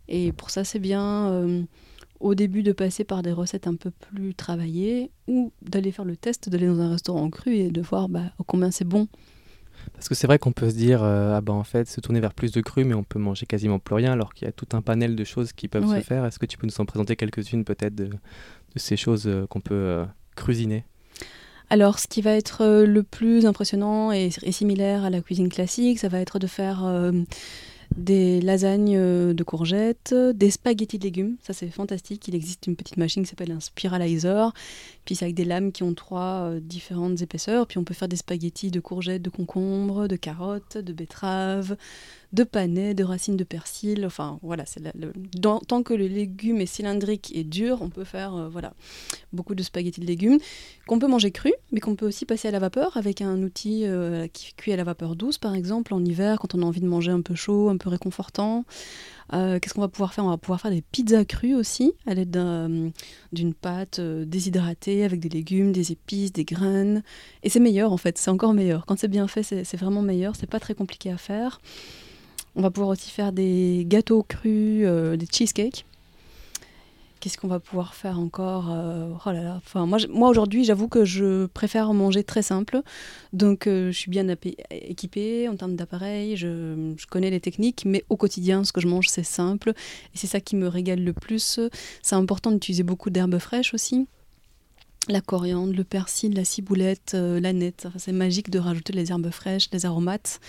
[0.07, 1.63] Et pour ça, c'est bien euh,
[2.19, 6.17] au début de passer par des recettes un peu plus travaillées ou d'aller faire le
[6.17, 9.07] test, d'aller dans un restaurant cru et de voir bah, combien c'est bon.
[9.93, 12.19] Parce que c'est vrai qu'on peut se dire, euh, ah ben en fait, se tourner
[12.19, 14.51] vers plus de cru, mais on peut manger quasiment plus rien, alors qu'il y a
[14.51, 16.23] tout un panel de choses qui peuvent se faire.
[16.25, 18.09] Est-ce que tu peux nous en présenter quelques-unes peut-être de,
[18.75, 20.85] ces choses qu'on peut cuisiner
[21.71, 25.99] alors, ce qui va être euh, le plus impressionnant et, similaire à la cuisine classique,
[25.99, 27.13] ça va être de faire euh,
[27.95, 31.37] des lasagnes euh, de courgettes, des spaghettis de légumes.
[31.43, 32.27] Ça, c'est fantastique.
[32.27, 34.53] Il existe une petite machine qui s'appelle un spiralizer.
[35.05, 37.67] Puis c'est avec des lames qui ont trois différentes épaisseurs.
[37.67, 41.75] Puis on peut faire des spaghettis de courgettes, de concombres, de carottes, de betteraves,
[42.33, 44.05] de panais, de racines de persil.
[44.05, 45.11] Enfin, voilà, c'est le,
[45.41, 48.73] tant que le légume est cylindrique et dur, on peut faire euh, voilà,
[49.33, 50.39] beaucoup de spaghettis de légumes
[50.87, 53.85] qu'on peut manger cru, mais qu'on peut aussi passer à la vapeur avec un outil
[53.85, 56.81] euh, qui cuit à la vapeur douce, par exemple, en hiver, quand on a envie
[56.81, 58.65] de manger un peu chaud, un peu réconfortant.
[59.33, 60.25] Euh, qu'est-ce qu'on va pouvoir faire?
[60.25, 62.31] On va pouvoir faire des pizzas crues aussi, à l'aide
[63.31, 67.03] d'une pâte déshydratée avec des légumes, des épices, des graines.
[67.43, 68.85] Et c'est meilleur en fait, c'est encore meilleur.
[68.85, 71.61] Quand c'est bien fait, c'est vraiment meilleur, c'est pas très compliqué à faire.
[72.55, 75.85] On va pouvoir aussi faire des gâteaux crus, euh, des cheesecakes.
[77.21, 79.61] Qu'est-ce qu'on va pouvoir faire encore euh, oh là là.
[79.63, 82.81] Enfin, moi, moi aujourd'hui, j'avoue que je préfère manger très simple.
[83.31, 84.27] Donc, euh, je suis bien
[84.71, 86.35] équipée en termes d'appareil.
[86.35, 89.69] Je, connais les techniques, mais au quotidien, ce que je mange, c'est simple.
[90.13, 91.59] Et c'est ça qui me régale le plus.
[92.01, 94.07] C'est important d'utiliser beaucoup d'herbes fraîches aussi.
[95.07, 97.87] La coriandre, le persil, la ciboulette, la nette.
[97.97, 100.39] C'est magique de rajouter les herbes fraîches, les aromates.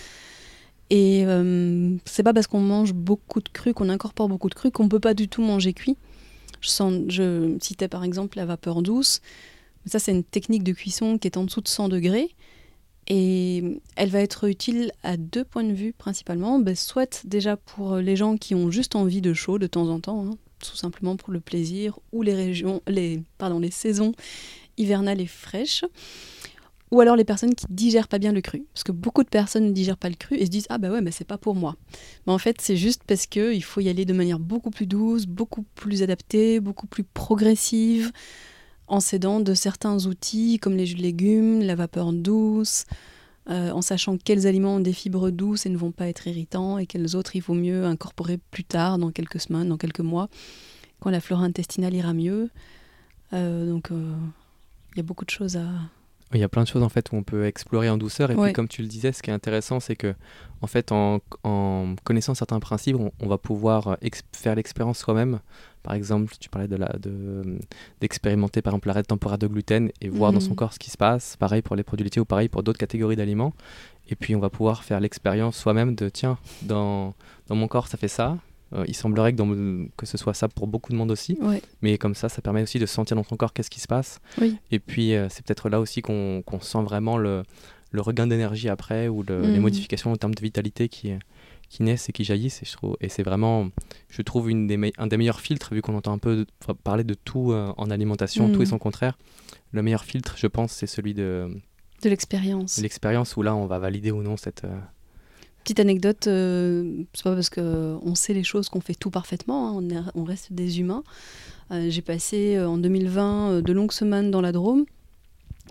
[0.89, 4.69] Et euh, c'est pas parce qu'on mange beaucoup de cru, qu'on incorpore beaucoup de cru,
[4.69, 5.97] qu'on peut pas du tout manger cuit.
[6.63, 9.21] Je, citais par exemple la vapeur douce.
[9.85, 12.29] Ça, c'est une technique de cuisson qui est en dessous de 100 degrés.
[13.07, 16.59] Et elle va être utile à deux points de vue principalement.
[16.59, 19.99] Ben, soit déjà pour les gens qui ont juste envie de chaud de temps en
[19.99, 24.13] temps, hein, tout simplement pour le plaisir, ou les, régions, les, pardon, les saisons
[24.77, 25.83] hivernales et fraîches.
[26.93, 28.65] Ou alors les personnes qui digèrent pas bien le cru.
[28.71, 30.91] Parce que beaucoup de personnes ne digèrent pas le cru et se disent Ah bah
[30.91, 31.75] ouais, mais c'est pas pour moi.
[32.27, 35.25] Mais en fait, c'est juste parce qu'il faut y aller de manière beaucoup plus douce,
[35.25, 38.11] beaucoup plus adaptée, beaucoup plus progressive
[38.87, 42.85] en s'aidant de certains outils comme les jus de légumes, la vapeur douce,
[43.49, 46.77] euh, en sachant quels aliments ont des fibres douces et ne vont pas être irritants
[46.77, 50.29] et quels autres il vaut mieux incorporer plus tard, dans quelques semaines, dans quelques mois,
[50.99, 52.51] quand la flore intestinale ira mieux.
[53.33, 54.13] Euh, donc euh,
[54.93, 55.67] il y a beaucoup de choses à,
[56.33, 58.35] il y a plein de choses en fait où on peut explorer en douceur et
[58.35, 60.13] puis comme tu le disais, ce qui est intéressant c'est que
[60.61, 61.19] en fait en,
[62.03, 63.97] connaissant certains principes, on, va pouvoir
[64.31, 65.39] faire l'expérience soi-même.
[65.83, 66.93] Par exemple, tu parlais de la
[67.99, 70.55] d'expérimenter par exemple l'arrêt temporaire de gluten et voir dans son mhm.
[70.55, 71.35] corps ce qui se passe.
[71.35, 73.53] Pareil pour les produits laitiers ou pareil pour d'autres catégories d'aliments.
[74.09, 77.13] Et puis on va pouvoir faire l'expérience soi-même de tiens dans
[77.47, 78.37] dans mon corps ça fait ça,
[78.73, 81.37] euh, il semblerait que, que, ce soit ça pour beaucoup de monde aussi.
[81.81, 84.19] Mais comme ça, ça permet aussi de sentir dans son corps qu'est-ce qui se passe.
[84.71, 87.43] Et puis, euh, c'est peut-être là aussi qu'on sent vraiment le,
[87.91, 89.59] le regain d'énergie après ou les mhm.
[89.59, 91.13] modifications en termes de vitalité qui,
[91.69, 92.63] qui naissent et qui jaillissent.
[92.63, 93.69] Et, je trouve, et c'est vraiment,
[94.09, 96.45] je trouve, une des un des meilleurs filtres, vu qu'on entend un peu
[96.83, 98.71] parler de tout euh, en alimentation, tout et mhm.
[98.71, 99.17] son contraire.
[99.71, 101.49] Le meilleur filtre, je pense, c'est celui de...
[102.03, 102.79] De l'expérience.
[102.79, 104.65] L'expérience où là, on va valider ou non cette,
[105.63, 110.05] Petite anecdote, euh, c'est pas parce qu'on sait les choses qu'on fait tout parfaitement, hein,
[110.13, 111.05] on, reste des humains.
[111.71, 114.83] Euh, j'ai passé euh, en 2020 de longues semaines dans la Drôme.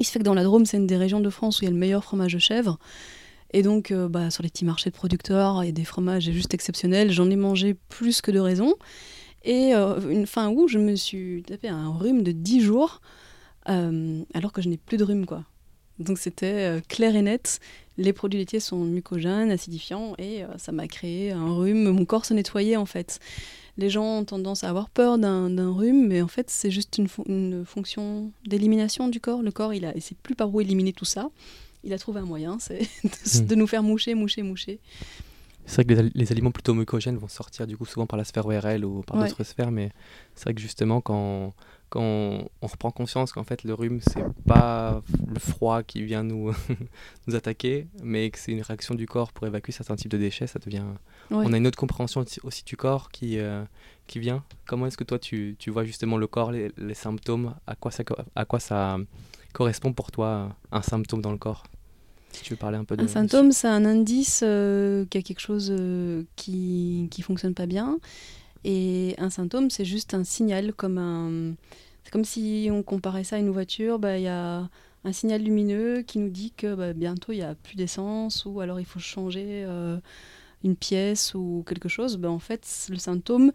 [0.01, 1.67] Il se fait que dans la Drôme, c'est une des régions de France où il
[1.67, 2.79] y a le meilleur fromage de chèvre.
[3.53, 6.55] Et donc, bah, sur les petits marchés de producteurs, il y a des fromages juste
[6.55, 7.13] exceptionnels.
[7.13, 8.77] J'en ai mangé plus que de raison.
[9.45, 13.03] Et une fin août, je me suis tapé un rhume de 10 jours,
[13.67, 15.45] alors que je n'ai plus de rhume, quoi.
[16.03, 17.61] Donc c'était clair et net
[17.99, 21.91] les produits laitiers sont mucogènes, acidifiants, et euh, ça m'a créé un rhume.
[21.91, 23.21] Mon corps se nettoyait en fait.
[23.79, 27.65] Les gens ont tendance à avoir peur d'un rhume, mais en fait c'est juste une,
[27.65, 29.43] fonction d'élimination du corps.
[29.43, 31.31] Le corps, il ne sait plus par où éliminer tout ça.
[31.85, 33.59] Il a trouvé un moyen, c'est de, hmm.
[33.59, 34.79] nous faire moucher, moucher, moucher.
[35.65, 38.47] C'est vrai que les, aliments plutôt mucogènes vont sortir du coup souvent par la sphère
[38.47, 39.91] ORL ou par d'autres sphères, mais
[40.35, 41.55] c'est vrai que justement quand
[41.89, 46.51] quand on, reprend conscience qu'en fait le rhume c'est pas le froid qui vient nous,
[47.27, 50.47] nous attaquer, mais que c'est une réaction du corps pour évacuer certains types de déchets,
[50.47, 50.85] ça devient.
[51.31, 53.63] On a une autre compréhension aussi du corps qui, euh,
[54.07, 54.43] qui vient.
[54.67, 58.05] Comment est-ce que toi tu, tu, vois justement le corps, les, symptômes, à quoi, ça,
[58.35, 58.97] à quoi ça
[59.53, 61.65] correspond pour toi un symptôme dans le corps?
[62.33, 65.25] Si tu veux parler un peu de Un symptôme, c'est un indice euh, qu'il y
[65.25, 67.99] a quelque chose euh, qui ne fonctionne pas bien.
[68.65, 71.55] Et un symptôme, c'est juste un signal, comme un.
[72.05, 74.69] C'est comme si on comparait ça à une voiture, bah, il y a
[75.05, 78.61] un signal lumineux qui nous dit que bah, bientôt il n'y a plus d'essence ou
[78.61, 79.99] alors il faut changer euh,
[80.65, 82.17] une pièce ou quelque chose.
[82.17, 83.53] Bah, en fait, le symptôme,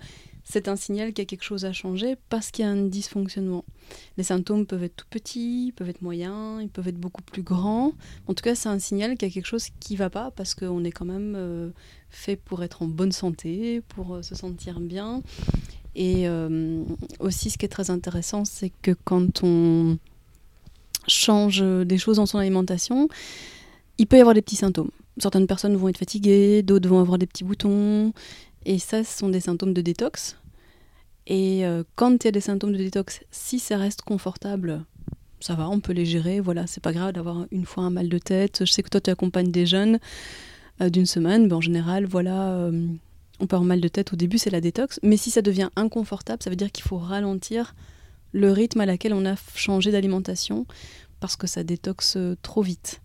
[0.50, 2.86] c'est un signal qu'il y a quelque chose à changer parce qu'il y a un
[2.86, 3.66] dysfonctionnement.
[4.16, 7.92] Les symptômes peuvent être tout petits, peuvent être moyens, ils peuvent être beaucoup plus grands.
[8.28, 10.32] En tout cas, c'est un signal qu'il y a quelque chose qui ne va pas
[10.32, 11.70] parce qu'on est quand même euh,
[12.10, 15.22] fait pour être en bonne santé, pour euh, se sentir bien.
[15.96, 16.82] Et euh,
[17.20, 19.98] aussi, ce qui est très intéressant, c'est que quand on
[21.08, 23.10] change des choses dans son alimentation,
[23.98, 24.92] il peut y avoir des petits symptômes.
[25.18, 28.14] Certaines personnes vont être fatiguées, d'autres vont avoir des petits boutons,
[28.68, 30.38] et ça, ce sont des symptômes de détox.
[31.26, 34.84] Et euh, quand il y a des symptômes de détox, si ça reste confortable,
[35.40, 36.42] ça va, on peut les gérer.
[36.42, 38.66] Voilà, c'est pas grave d'avoir une fois un mal de tête.
[38.66, 40.00] Je sais que toi, tu accompagnes des jeunes
[40.82, 41.48] euh, d'une semaine.
[41.48, 42.88] Ben, en général, voilà, euh,
[43.40, 45.00] on peut avoir mal de tête au début, c'est la détox.
[45.02, 47.74] Mais si ça devient inconfortable, ça veut dire qu'il faut ralentir
[48.34, 50.66] le rythme à laquelle on a changé d'alimentation
[51.22, 53.02] parce que ça détoxe trop vite.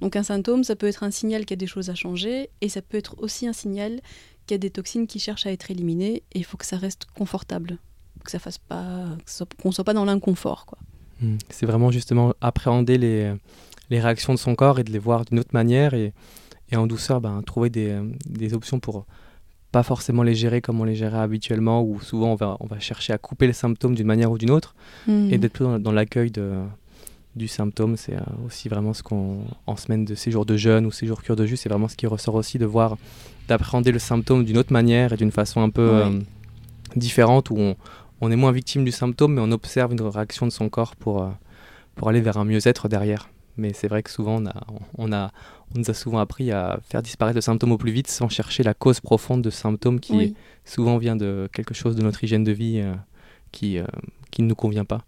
[0.00, 2.50] Donc un symptôme, ça peut être un signal qu'il y a des choses à changer
[2.60, 4.00] et ça peut être aussi un signal
[4.46, 6.76] qu'il y a des toxines qui cherchent à être éliminées et il faut que ça
[6.76, 7.78] reste confortable,
[8.24, 9.06] que ça fasse pas,
[9.62, 10.78] qu'on soit pas dans l'inconfort, quoi.
[11.20, 11.36] Hmm.
[11.48, 13.32] C'est vraiment justement appréhender les,
[13.88, 16.12] les, réactions de son corps et de les voir d'une autre manière et,
[16.70, 19.06] et en douceur, ben, trouver des, des, options pour
[19.72, 22.78] pas forcément les gérer comme on les gérait habituellement, où souvent on va, on va
[22.80, 24.74] chercher à couper les symptômes d'une manière ou d'une autre,
[25.06, 25.32] hmm.
[25.32, 26.52] et d'être plus dans, l'accueil de,
[27.34, 27.96] du symptôme.
[27.96, 31.36] C'est euh, aussi vraiment ce qu'on, en semaine de séjour de jeûne ou séjour cure
[31.36, 32.98] de jus, c'est vraiment ce qui ressort aussi de voir
[33.48, 36.20] d'appréhender le symptôme d'une autre manière et d'une façon un peu euh,
[36.96, 37.74] différente où
[38.20, 41.22] on, est moins victime du symptôme mais on observe une réaction de son corps pour,
[41.22, 41.28] euh,
[41.94, 43.28] pour aller vers un mieux-être derrière.
[43.56, 44.66] Mais c'est vrai que souvent on, a,
[44.98, 45.32] on, a,
[45.74, 48.62] on nous a souvent appris à faire disparaître le symptôme au plus vite sans chercher
[48.62, 52.44] la cause profonde de ce symptôme qui souvent vient de quelque chose de notre hygiène
[52.44, 52.94] de vie euh,
[53.52, 53.78] qui,
[54.30, 55.04] qui ne nous convient pas.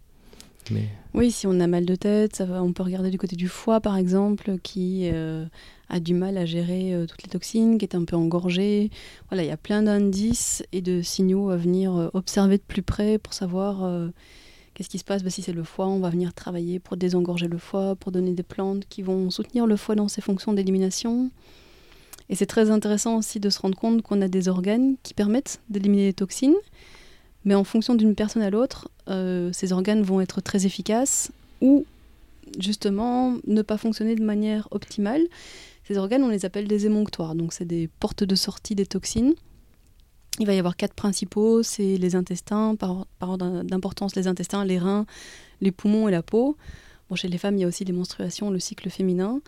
[0.71, 0.87] Mais...
[1.15, 3.97] Oui, si on a mal de tête, on peut regarder du côté du foie, par
[3.97, 5.45] exemple, qui euh,
[5.89, 8.91] a du mal à gérer euh, toutes les toxines, qui est un peu engorgé.
[9.31, 13.17] Il y a plein d'indices et de signaux à venir euh, observer de plus près
[13.17, 14.09] pour savoir
[14.75, 15.23] qu'est-ce qui se passe.
[15.23, 18.33] Bah, si c'est le foie, on va venir travailler pour désengorger le foie, pour donner
[18.33, 21.31] des plantes qui vont soutenir le foie dans ses fonctions d'élimination.
[22.29, 25.59] Et c'est très intéressant aussi de se rendre compte qu'on a des organes qui permettent
[25.71, 26.55] d'éliminer les toxines,
[27.45, 31.85] mais en fonction d'une personne à l'autre, euh, ces organes vont être très efficaces ou
[32.59, 35.21] justement ne pas fonctionner de manière optimale.
[35.83, 39.33] Ces organes, on les appelle des émonctoires, donc c'est des portes de sortie des toxines.
[40.39, 44.79] Il va y avoir quatre principaux, c'est les intestins, par, ordre d'importance les intestins, les
[44.79, 45.05] reins,
[45.61, 46.55] les poumons et la peau.
[47.09, 49.41] Bon, chez les femmes, il y a aussi les menstruations, le cycle féminin.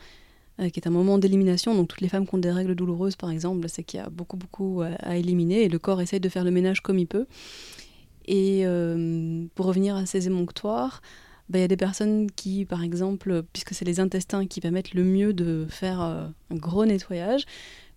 [0.61, 1.73] Euh, qui est un moment d'élimination.
[1.73, 4.09] Donc toutes les femmes qui ont des règles douloureuses, par exemple, c'est qu'il y a
[4.09, 7.25] beaucoup, beaucoup à, éliminer et le corps essaye de faire le ménage comme il peut.
[8.25, 11.01] Et euh, pour revenir à ces émonctoires,
[11.49, 14.93] bah, il y a des personnes qui, par exemple, puisque c'est les intestins qui permettent
[14.93, 17.45] le mieux de faire euh, un gros nettoyage,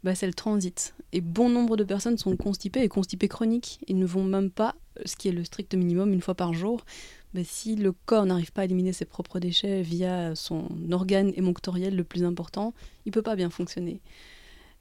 [0.03, 0.95] bah, c'est le transit.
[1.13, 4.75] Et bon nombre de personnes sont constipées et constipées chroniques et ne vont même pas,
[5.05, 6.85] ce qui est le strict minimum, une fois par jour,
[7.35, 11.97] bah, si le corps n'arrive pas à éliminer ses propres déchets via son organe émonctoriel
[11.97, 12.75] le plus important,
[13.07, 14.01] il peut pas bien fonctionner.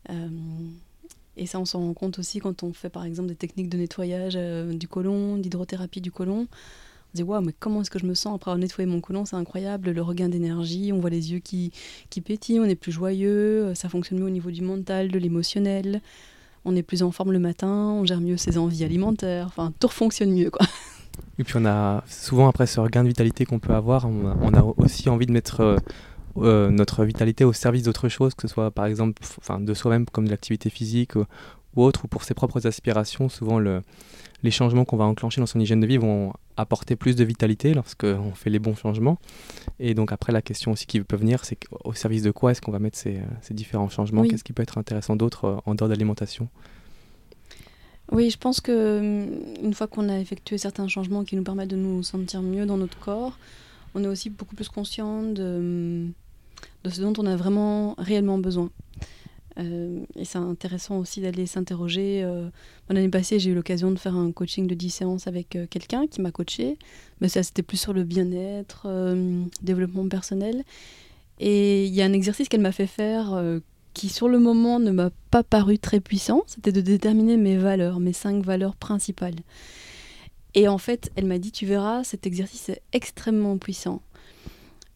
[0.10, 0.30] Euh,
[1.36, 3.78] et ça, on s'en rend compte aussi quand on fait par exemple des techniques de
[3.78, 6.42] nettoyage euh, du côlon, d'hydrothérapie du côlon.
[6.42, 9.02] On se dit, waouh, mais comment est-ce que je me sens après avoir nettoyé mon
[9.02, 9.26] côlon?
[9.26, 11.72] C'est incroyable, le regain d'énergie, on voit les yeux qui,
[12.12, 15.18] qui pétillent, on est plus joyeux, euh, ça fonctionne mieux au niveau du mental, de
[15.18, 16.02] l'émotionnel,
[16.66, 19.90] on est plus en forme le matin, on gère mieux ses envies alimentaires, enfin, tout
[19.90, 20.68] fonctionne mieux, quoi.
[21.40, 24.64] Et puis on a souvent après ce regain de vitalité qu'on peut avoir, on a,
[24.78, 25.78] aussi envie de mettre euh,
[26.38, 29.22] euh, notre vitalité au service d'autre chose, que ce soit par exemple
[29.60, 33.30] de soi-même comme de l'activité physique ou, autre, ou pour ses propres aspirations.
[33.30, 33.82] Souvent le,
[34.44, 37.74] les changements qu'on va enclencher dans son hygiène de vie vont apporter plus de vitalité
[37.74, 39.18] lorsqu'on fait les bons changements.
[39.80, 42.62] Et donc après la question aussi qui peut venir, c'est au service de quoi est-ce
[42.62, 44.24] qu'on va mettre ces, ces différents changements?
[44.24, 46.50] Qu'est-ce qui peut être intéressant d'autre euh, en dehors de l'alimentation
[48.14, 51.72] oui, je pense que hum, une fois qu'on a effectué certains changements qui nous permettent
[51.72, 53.38] de nous sentir mieux dans notre corps,
[53.96, 56.12] on est aussi beaucoup plus conscient de, hum,
[56.84, 58.70] de ce dont on a vraiment réellement besoin.
[59.60, 62.24] Euh, et c'est intéressant aussi d'aller s'interroger.
[62.24, 62.50] Euh,
[62.90, 66.08] L'année passée, j'ai eu l'occasion de faire un coaching de 10 séances avec euh, quelqu'un
[66.08, 66.78] qui m'a coaché.
[67.22, 70.64] Mais ça, c'était plus sur le bien-être, euh, développement personnel.
[71.40, 73.40] Et il y a un exercice qu'elle m'a fait faire
[73.94, 78.00] qui sur le moment ne m'a pas paru très puissant, c'était de déterminer mes valeurs,
[78.00, 79.36] mes cinq valeurs principales.
[80.56, 84.02] Et en fait, elle m'a dit, tu verras, cet exercice est extrêmement puissant.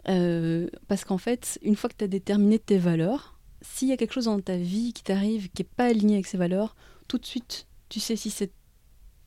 [0.08, 3.98] Euh, parce qu'en fait, une fois que tu as déterminé tes valeurs, s'il y a
[3.98, 6.76] quelque chose dans ta vie qui t'arrive qui n'est pas aligné avec ces valeurs,
[7.08, 8.54] tout de suite, tu sais si cette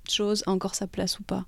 [0.09, 1.47] chose a encore sa place ou pas.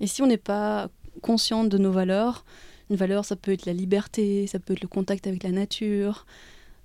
[0.00, 0.90] Et si on n'est pas
[1.22, 2.44] conscient de nos valeurs,
[2.90, 6.26] une valeur, ça peut être la liberté, ça peut être le contact avec la nature,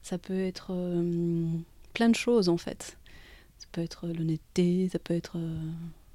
[0.06, 1.48] ça peut être euh,
[1.96, 2.96] plein de choses en fait.
[3.58, 5.72] Ça peut être l'honnêteté, ça peut être euh,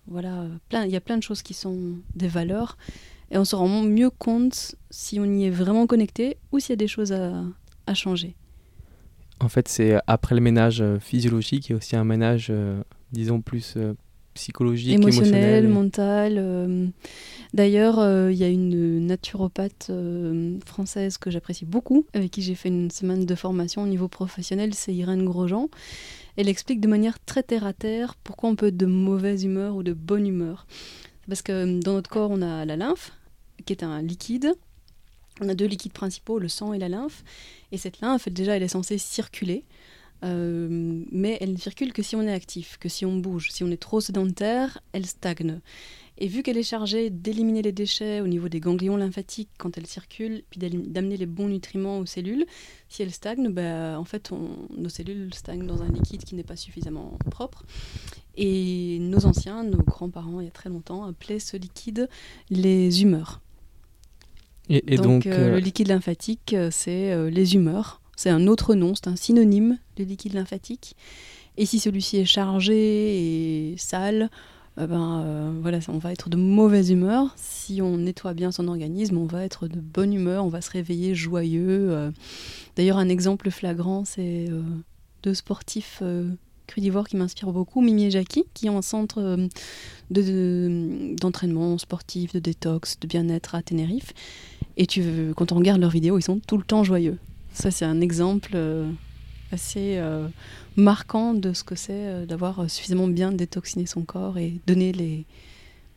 [0.06, 0.46] voilà.
[0.72, 2.78] Il y a plein de choses qui sont des valeurs
[3.32, 6.72] et on se rend mieux compte si on y est vraiment connecté ou s'il y
[6.74, 7.42] a des choses à,
[7.88, 8.36] à changer.
[9.40, 12.52] En fait, c'est après le ménage euh, physiologique, il y a aussi un ménage,
[13.10, 13.76] disons, plus
[14.34, 16.34] psychologique, émotionnel, mental.
[16.38, 16.86] Euh,
[17.54, 22.54] d'ailleurs, euh, il y a une naturopathe euh, française que j'apprécie beaucoup, avec qui j'ai
[22.54, 25.68] fait une semaine de formation au niveau professionnel, c'est Irène Grosjean.
[26.36, 29.76] Elle explique de manière très terre à terre pourquoi on peut être de mauvaise humeur
[29.76, 30.66] ou de bonne humeur.
[31.28, 33.12] Parce que dans notre corps, on a la lymphe,
[33.64, 34.54] qui est un liquide.
[35.40, 37.24] On a deux liquides principaux, le sang et la lymphe.
[37.72, 39.64] Et cette lymphe, déjà, elle est censée circuler.
[40.22, 40.68] Euh,
[41.10, 43.50] mais elle ne circule que si on est actif, que si on bouge.
[43.50, 45.60] Si on est trop sédentaire, elle stagne.
[46.22, 49.86] Et vu qu'elle est chargée d'éliminer les déchets au niveau des ganglions lymphatiques quand elle
[49.86, 52.44] circule, puis d'amener les bons nutriments aux cellules,
[52.90, 54.30] si elle stagne, bah, en fait,
[54.76, 57.64] nos cellules stagnent dans un liquide qui n'est pas suffisamment propre.
[58.36, 62.10] Et nos anciens, nos grands-parents, il y a très longtemps, appelaient ce liquide
[62.50, 63.40] les humeurs.
[64.68, 67.99] Et, donc, euh, euh, le liquide lymphatique, c'est les humeurs.
[68.22, 70.94] C'est un autre nom, c'est un synonyme de liquide lymphatique.
[71.56, 74.28] Et si celui-ci est chargé et sale,
[74.78, 77.32] eh ben, euh, voilà, on va être de mauvaise humeur.
[77.36, 80.70] Si on nettoie bien son organisme, on va être de bonne humeur, on va se
[80.70, 81.92] réveiller joyeux.
[81.92, 82.10] Euh.
[82.76, 84.60] D'ailleurs, un exemple flagrant, c'est euh,
[85.22, 86.02] deux sportifs
[86.66, 89.48] crudivores qui m'inspirent beaucoup, Mimi et Jackie, qui ont un centre
[90.10, 94.12] d'entraînement sportif, de détox, de bien-être à Tenerife.
[94.76, 94.86] Et
[95.34, 97.16] quand on regarde leurs vidéos, ils sont tout le temps joyeux.
[97.52, 98.90] Ça, c'est un exemple euh,
[99.52, 100.28] assez euh,
[100.76, 105.24] marquant de ce que c'est euh, d'avoir suffisamment bien détoxiné son corps et donner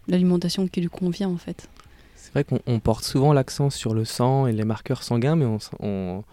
[0.08, 1.70] l'alimentation qui lui convient, en fait.
[2.16, 5.46] C'est vrai qu'on porte souvent l'accent sur le sang et les marqueurs sanguins, mais
[5.80, 6.24] on,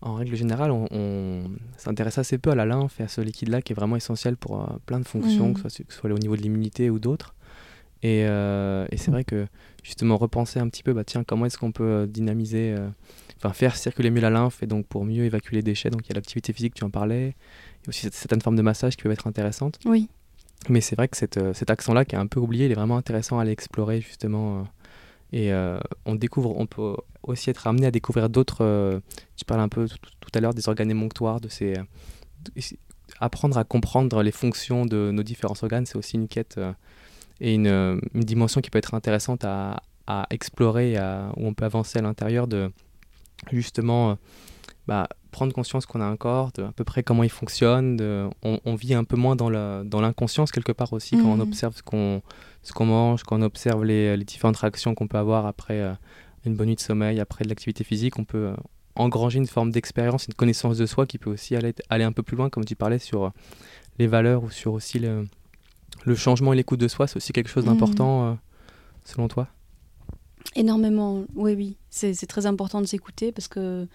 [0.00, 1.42] en règle générale, on,
[1.76, 4.62] s'intéresse assez peu à la lymphe et à ce liquide-là qui est vraiment essentiel pour
[4.62, 5.54] euh, plein de fonctions, mmh.
[5.54, 7.34] que, ce soit, au niveau de l'immunité ou d'autres.
[8.04, 9.46] Et, et c'est vrai que
[9.84, 12.74] justement repenser un petit peu, bah, tiens, comment est-ce qu'on peut dynamiser,
[13.42, 15.90] enfin faire circuler mieux la lymphe et donc pour mieux évacuer les déchets.
[15.90, 17.34] Donc il y a l'activité physique, tu en parlais,
[17.82, 19.78] il y a aussi certaines formes de massage qui peuvent être intéressantes.
[19.84, 20.08] Oui.
[20.68, 22.96] Mais c'est vrai que cette, cet accent-là qui est un peu oublié, il est vraiment
[22.96, 24.64] intéressant à aller explorer justement.
[25.32, 25.52] et
[26.04, 28.64] on découvre, on peut aussi être amené à découvrir d'autres.
[28.64, 29.00] Euh,
[29.36, 31.74] tu parles un peu tout, à l'heure des organes émonctoires, de ces.
[33.20, 36.72] apprendre à comprendre les fonctions de nos différents organes, c'est aussi une quête euh,
[37.40, 41.54] et une, euh, une, dimension qui peut être intéressante à, à explorer, à, où on
[41.54, 42.70] peut avancer à l'intérieur de
[43.50, 44.16] justement
[44.86, 47.96] bah, prendre conscience qu'on a un corps, de à peu près comment il fonctionne.
[47.96, 51.40] De, on, vit un peu moins dans l'inconscience dans quelque part aussi quand on mmh.
[51.40, 52.22] observe ce qu'on
[52.74, 55.96] qu'on mange, quand on observe les, les différentes réactions qu'on peut avoir après
[56.44, 58.56] une bonne nuit de sommeil, après de l'activité physique, on peut euh,
[58.94, 62.22] engranger une forme d'expérience, une connaissance de soi qui peut aussi aller, aller un peu
[62.22, 63.30] plus loin, comme tu parlais, sur euh,
[63.98, 65.26] les valeurs ou sur aussi le,
[66.04, 67.06] le changement et l'écoute de soi.
[67.06, 68.32] C'est aussi quelque chose d'important, mmh.
[68.32, 68.34] euh,
[69.04, 69.48] selon toi?
[70.56, 71.76] Énormément, oui, oui.
[71.90, 73.86] C'est très important de s'écouter parce que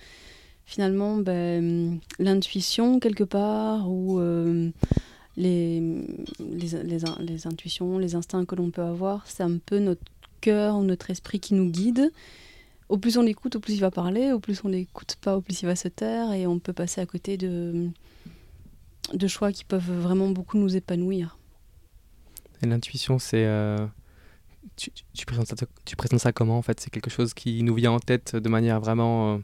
[0.66, 4.20] finalement, ben, l'intuition, quelque part, ou
[5.38, 5.80] les,
[6.40, 10.02] les, les, les, intuitions, les instincts que l'on peut avoir, c'est un peu notre
[10.42, 12.12] cœur ou notre esprit qui nous guide.
[12.90, 15.42] Au plus on l'écoute, au plus il va parler, au plus on l'écoute pas, au
[15.42, 17.90] plus il va se taire, et on peut passer à côté de,
[19.14, 21.38] de choix qui peuvent vraiment beaucoup nous épanouir.
[22.62, 23.46] L'intuition, c'est...
[23.46, 23.86] Euh,
[24.76, 26.80] tu, tu, présentes ça, tu, présentes ça, comment en fait?
[26.80, 29.38] C'est quelque chose qui nous vient en tête de manière vraiment euh,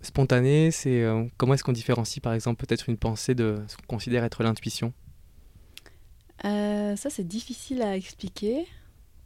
[0.00, 3.86] spontanée C'est euh, Comment est-ce qu'on différencie par exemple peut-être une pensée de ce qu'on
[3.86, 4.92] considère être l'intuition?
[6.42, 8.66] Ça c'est difficile à expliquer.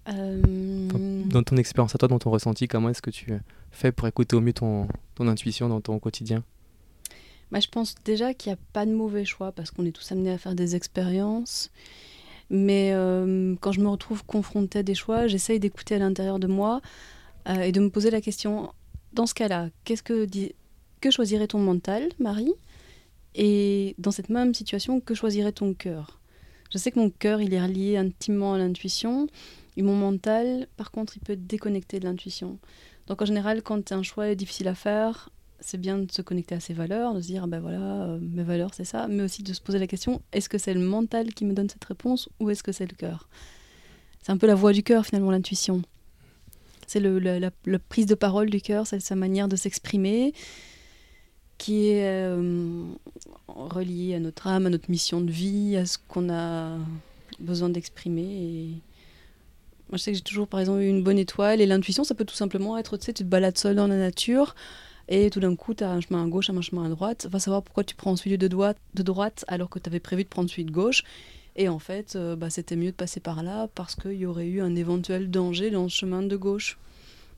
[0.08, 0.88] Euh,
[1.26, 3.32] dans ton expérience à toi, dans ton ressenti, comment est-ce que tu
[3.70, 6.44] fais pour écouter au mieux ton, ton intuition dans ton quotidien?
[7.50, 10.12] Bah, Je pense déjà qu'il n'y a pas de mauvais choix parce qu'on est tous
[10.12, 11.70] amenés à faire des expériences.
[12.50, 16.46] Mais euh, quand je me retrouve confrontée à des choix, j'essaye d'écouter à l'intérieur de
[16.46, 16.80] moi
[17.48, 18.72] euh, et de me poser la question
[19.12, 20.26] dans ce cas-là, qu'est-ce que,
[21.00, 22.52] que choisirait ton mental, Marie?
[23.34, 26.20] Et dans cette même situation, que choisirait ton cœur?
[26.72, 29.26] Je sais que mon cœur, il est relié intimement à l'intuition,
[29.76, 32.58] et mon mental, par contre, il peut être déconnecté de l'intuition.
[33.06, 35.30] Donc en général, quand un choix est difficile à faire,
[35.60, 38.42] c'est bien de se connecter à ses valeurs, de se dire, ben voilà, euh, mes
[38.42, 41.32] valeurs, c'est ça, mais aussi de se poser la question, est-ce que c'est le mental
[41.34, 43.28] qui me donne cette réponse ou est-ce que c'est le cœur?
[44.22, 45.82] C'est un peu la voix du cœur, finalement, l'intuition.
[46.86, 47.50] C'est le, la,
[47.88, 50.32] prise de parole du cœur, c'est sa manière de s'exprimer
[51.58, 52.84] qui est euh,
[53.48, 56.76] reliée à notre âme, à notre mission de vie, à ce qu'on a
[57.40, 58.72] besoin d'exprimer.
[59.88, 61.60] Moi, je sais que j'ai toujours, par exemple, eu une bonne étoile.
[61.60, 63.96] Et l'intuition, ça peut tout simplement être, tu sais, tu te balades seul dans la
[63.96, 64.54] nature.
[65.08, 67.28] Et tout d'un coup, tu as un chemin à gauche, un chemin à droite.
[67.30, 70.24] Va savoir pourquoi tu prends celui de, droite, de droite alors que tu avais prévu
[70.24, 71.04] de prendre celui de gauche.
[71.54, 74.46] Et en fait, euh, bah, c'était mieux de passer par là parce qu'il y aurait
[74.46, 76.78] eu un éventuel danger dans le chemin de gauche.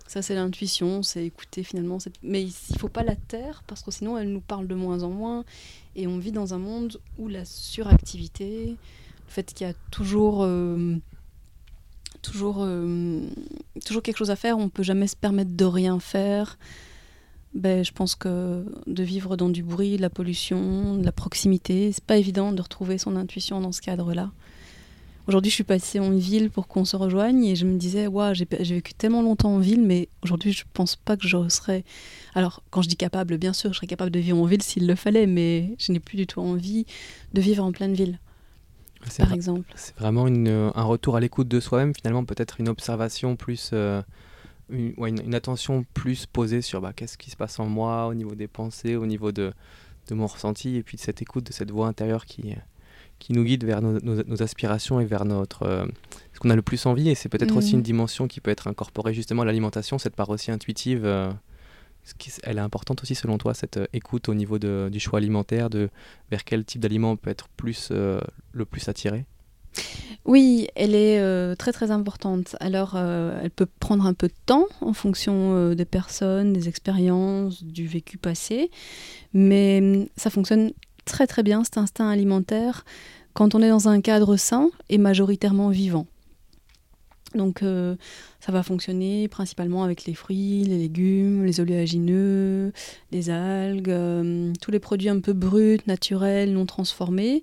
[0.07, 1.99] Ça, c'est l'intuition, c'est écouter finalement.
[2.23, 5.03] Mais il ne faut pas la taire parce que sinon, elle nous parle de moins
[5.03, 5.45] en moins.
[5.95, 8.77] Et on vit dans un monde où la suractivité, le
[9.31, 10.43] fait qu'il y a toujours.
[10.43, 10.97] Euh,
[12.23, 13.21] toujours, euh,
[13.85, 16.59] toujours quelque chose à faire, on peut jamais se permettre de rien faire.
[17.55, 21.91] Ben, je pense que de vivre dans du bruit, de la pollution, de la proximité,
[21.93, 24.31] c'est pas évident de retrouver son intuition dans ce cadre-là.
[25.27, 28.33] Aujourd'hui, je suis passée en ville pour qu'on se rejoigne et je me disais, ouais,
[28.35, 31.85] j'ai vécu tellement longtemps en ville, mais aujourd'hui, je pense pas que je serais.
[32.35, 34.87] Alors, quand je dis capable, bien sûr, je serais capable de vivre en ville s'il
[34.87, 36.87] le fallait, mais je n'ai plus du tout envie
[37.35, 38.19] de vivre en pleine ville
[39.19, 39.69] par exemple.
[39.75, 43.71] C'est vraiment une, un retour à l'écoute de soi-même, finalement, peut-être une observation plus.
[43.73, 44.03] Euh,
[44.71, 48.35] une, une, attention plus posée sur bah, qu'est-ce qui se passe en moi, au niveau
[48.35, 49.53] des pensées, au niveau de,
[50.09, 52.55] de mon ressenti, et puis de cette écoute, de cette voix intérieure qui,
[53.19, 55.87] qui nous guide vers nos, nos, aspirations et vers notre, euh,
[56.33, 57.09] ce qu'on a le plus envie.
[57.09, 57.83] Et c'est peut-être aussi une mmh.
[57.83, 61.05] dimension qui peut être incorporée justement à l'alimentation, cette part aussi intuitive.
[61.05, 61.31] Euh,
[62.43, 65.69] elle est importante aussi selon toi, cette euh, écoute au niveau de, du choix alimentaire,
[65.69, 65.91] de
[66.31, 69.27] vers quel type d'aliment peut être plus, le plus attiré?
[70.29, 72.55] Oui, elle est euh, très très importante.
[72.61, 77.87] Alors, elle peut prendre un peu de temps en fonction des personnes, des expériences, du
[77.87, 78.71] vécu passé,
[79.33, 80.71] mais hum, ça fonctionne
[81.05, 82.85] très très bien cet instinct alimentaire
[83.33, 86.07] quand on est dans un cadre sain et majoritairement vivant.
[87.35, 87.95] Donc euh,
[88.41, 92.73] ça va fonctionner principalement avec les fruits, les légumes, les oléagineux,
[93.13, 97.43] les algues, euh, tous les produits un peu bruts, naturels, non transformés.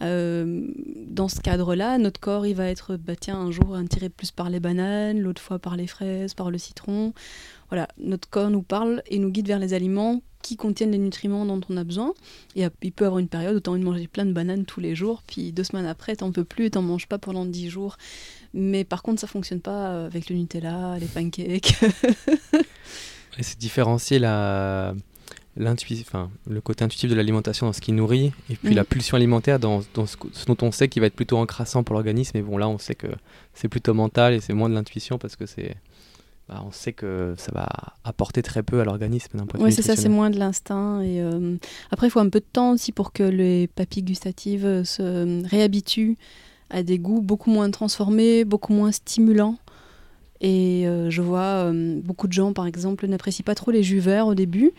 [0.00, 4.50] Dans ce cadre-là, notre corps, il va être, bah, tiens, un jour attiré plus par
[4.50, 7.12] les bananes, l'autre fois par les fraises, par le citron.
[7.68, 11.46] Voilà, notre corps nous parle et nous guide vers les aliments qui contiennent les nutriments
[11.46, 12.12] dont on a besoin.
[12.56, 14.64] Et il peut avoir une période où tu as envie de manger plein de bananes
[14.64, 17.46] tous les jours, puis deux semaines après, tu n'en peux plus n'en manges pas pendant
[17.46, 17.96] dix jours.
[18.52, 21.76] Mais par contre, ça fonctionne pas avec le Nutella, les pancakes.
[23.40, 24.94] c'est différencier la,
[25.58, 29.58] enfin, le côté intuitif de l'alimentation dans ce qui nourrit et puis la pulsion alimentaire
[29.58, 32.36] dans, dans ce, dont on sait qu'il va être plutôt encrassant pour l'organisme.
[32.36, 33.08] Et bon, là, on sait que
[33.54, 35.76] c'est plutôt mental et c'est moins de l'intuition parce que c'est
[36.48, 37.68] bah, on sait que ça va
[38.04, 41.00] apporter très peu à l'organisme d'un point Oui, c'est ça, c'est moins de l'instinct.
[41.00, 41.56] Et euh,
[41.90, 45.46] après, il faut un peu de temps aussi pour que les papilles gustatives euh, se
[45.46, 46.16] réhabituent
[46.68, 49.56] à des goûts beaucoup moins transformés, beaucoup moins stimulants.
[50.42, 54.26] Et euh, je vois beaucoup de gens, par exemple, n'apprécient pas trop les jus verts
[54.26, 54.72] au début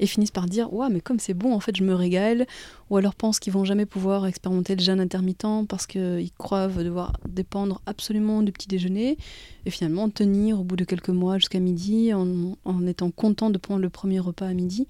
[0.00, 2.46] et finissent par dire ouais mais comme c'est bon en fait je me régale.
[2.90, 7.18] Ou alors pensent qu'ils vont jamais pouvoir expérimenter le jeûne intermittent parce qu'ils croient devoir
[7.28, 9.18] dépendre absolument du petit déjeuner
[9.66, 13.82] et finalement tenir au bout de quelques mois jusqu'à midi en, étant content de prendre
[13.82, 14.86] le premier repas à midi.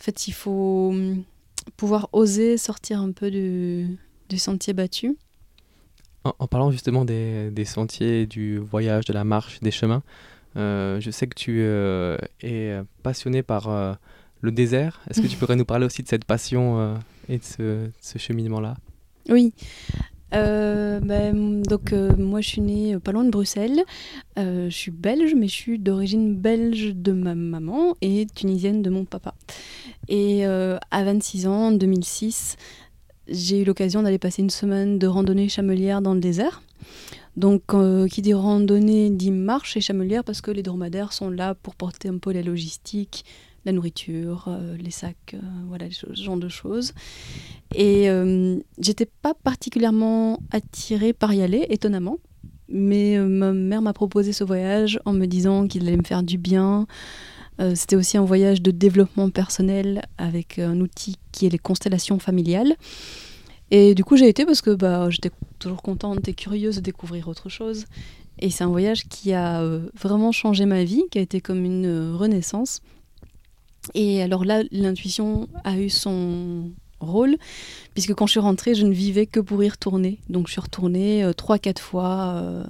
[0.00, 1.24] En fait il faut hum,
[1.76, 5.16] pouvoir oser sortir un peu du sentier battu
[6.38, 10.02] en, parlant justement des, des, sentiers, du voyage, de la marche, des chemins,
[10.56, 13.94] euh, je sais que tu euh, es passionné par euh,
[14.40, 15.00] le désert.
[15.08, 16.96] Est-ce que tu pourrais nous parler aussi de cette passion
[17.28, 17.44] et de
[18.00, 18.76] ce, cheminement-là?
[19.28, 19.52] Oui.
[20.34, 23.82] Euh, ben, donc euh, moi je suis née pas loin de Bruxelles.
[24.36, 29.04] je suis belge, mais je suis d'origine belge de ma maman et tunisienne de mon
[29.04, 29.34] papa.
[30.08, 32.56] Et à 26 ans, en 2006,
[33.28, 36.62] j'ai eu l'occasion d'aller passer une semaine de randonnée chamelière dans le désert.
[37.36, 37.62] Donc,
[38.10, 42.08] qui dit randonnée dit marche et chamelière parce que les dromadaires sont là pour porter
[42.08, 43.24] un peu la logistique,
[43.68, 46.94] la nourriture, euh, les sacs, euh, voilà, ce genre de choses.
[47.74, 52.16] Et euh, j'étais pas particulièrement attirée par y aller, étonnamment.
[52.70, 56.36] Mais ma mère m'a proposé ce voyage en me disant qu'il allait me faire du
[56.36, 56.86] bien.
[57.74, 62.76] C'était aussi un voyage de développement personnel avec un outil qui est les constellations familiales.
[63.70, 67.26] Et du coup, j'ai été parce que bah, j'étais toujours contente et curieuse de découvrir
[67.26, 67.86] autre chose.
[68.38, 69.64] Et c'est un voyage qui a
[69.98, 72.80] vraiment changé ma vie, qui a été comme une renaissance.
[73.94, 77.36] Et alors là, l'intuition a eu son rôle,
[77.94, 80.18] puisque quand je suis rentrée, je ne vivais que pour y retourner.
[80.28, 82.64] Donc je suis retournée euh, trois, quatre fois euh,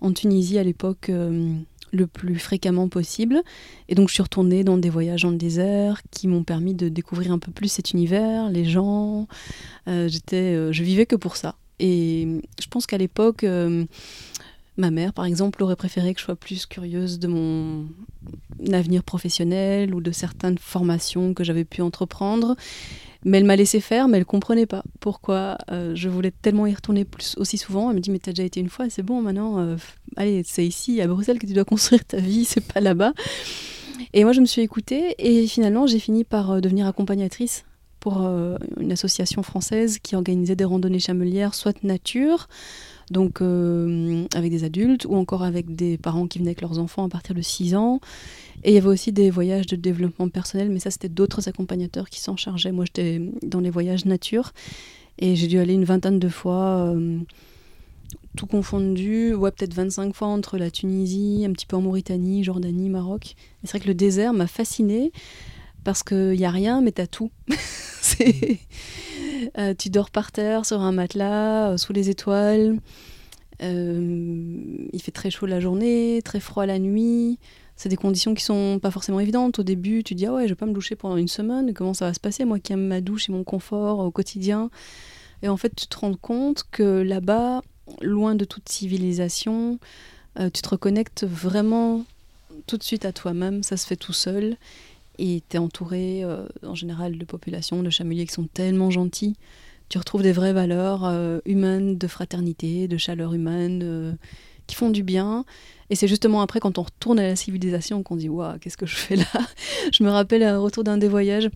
[0.00, 1.52] en Tunisie à l'époque euh,
[1.92, 3.42] le plus fréquemment possible.
[3.88, 7.32] Et donc je suis retournée dans des voyages en désert qui m'ont permis de découvrir
[7.32, 9.26] un peu plus cet univers, les gens.
[9.86, 11.56] j'étais, je vivais que pour ça.
[11.78, 13.44] Et je pense qu'à l'époque
[14.80, 17.86] Ma mère, par exemple, aurait préféré que je sois plus curieuse de mon
[18.72, 22.56] avenir professionnel ou de certaines formations que j'avais pu entreprendre.
[23.24, 26.74] Mais elle m'a laissé faire, mais elle comprenait pas pourquoi euh, je voulais tellement y
[26.74, 27.90] retourner plus aussi souvent.
[27.90, 29.58] Elle me dit mais t'as déjà été une fois, c'est bon maintenant.
[29.58, 29.76] Euh,
[30.16, 33.12] allez, c'est ici à Bruxelles que tu dois construire ta vie, c'est pas là-bas.
[34.12, 37.64] Et moi je me suis écoutée et finalement j'ai fini par euh, devenir accompagnatrice
[38.00, 38.18] pour
[38.80, 42.48] une association française qui organisait des randonnées chamelières, soit nature,
[43.10, 47.04] donc euh, avec des adultes ou encore avec des parents qui venaient avec leurs enfants
[47.04, 48.00] à partir de 6 ans.
[48.62, 52.08] Et il y avait aussi des voyages de développement personnel, mais ça c'était d'autres accompagnateurs
[52.08, 52.72] qui s'en chargeaient.
[52.72, 54.52] Moi j'étais dans les voyages nature
[55.18, 56.94] et j'ai dû aller une vingtaine de fois.
[56.94, 57.18] Euh,
[58.36, 62.88] tout confondu, ouais, peut-être 25 fois entre la Tunisie, un petit peu en Mauritanie, Jordanie,
[62.88, 63.34] Maroc.
[63.62, 65.12] C'est vrai que le désert m'a fascinée
[65.84, 67.30] parce qu'il n'y a rien, mais tu as tout.
[69.58, 72.78] euh, tu dors par terre sur un matelas, euh, sous les étoiles.
[73.62, 77.38] Euh, il fait très chaud la journée, très froid la nuit.
[77.76, 79.58] C'est des conditions qui sont pas forcément évidentes.
[79.58, 81.72] Au début, tu dis ah ouais, je vais pas me doucher pendant une semaine.
[81.72, 84.70] Comment ça va se passer moi qui aime ma douche et mon confort au quotidien?
[85.42, 87.62] Et en fait, tu te rends compte que là-bas,
[88.02, 89.78] loin de toute civilisation,
[90.36, 92.04] tu te reconnectes vraiment
[92.66, 93.62] tout de suite à toi-même.
[93.62, 94.58] Ça se fait tout seul
[95.20, 99.36] et tu es entouré euh, en général de populations, de chameliers qui sont tellement gentils.
[99.90, 104.12] Tu retrouves des vraies valeurs euh, humaines, de fraternité, de chaleur humaine, euh,
[104.66, 105.44] qui font du bien.
[105.90, 108.86] Et c'est justement après, quand on retourne à la civilisation, qu'on dit Waouh, qu'est-ce que
[108.86, 109.24] je fais là?
[109.92, 111.50] Je me rappelle un retour d'un des voyages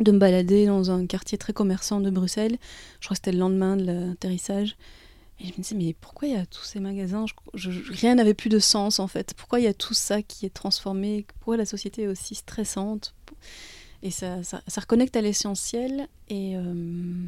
[0.00, 2.58] de me balader dans un quartier très commerçant de Bruxelles.
[3.00, 4.76] Je crois que c'était le lendemain de l'atterrissage.
[5.40, 7.26] Et je me disais, mais pourquoi il y a tous ces magasins?
[7.54, 9.34] Rien n'avait plus de sens en fait.
[9.34, 11.26] Pourquoi il y a tout ça qui est transformé?
[11.38, 13.14] Pourquoi la société est aussi stressante?
[14.02, 16.08] Et ça, ça, reconnecte à l'essentiel.
[16.28, 17.26] Et euh,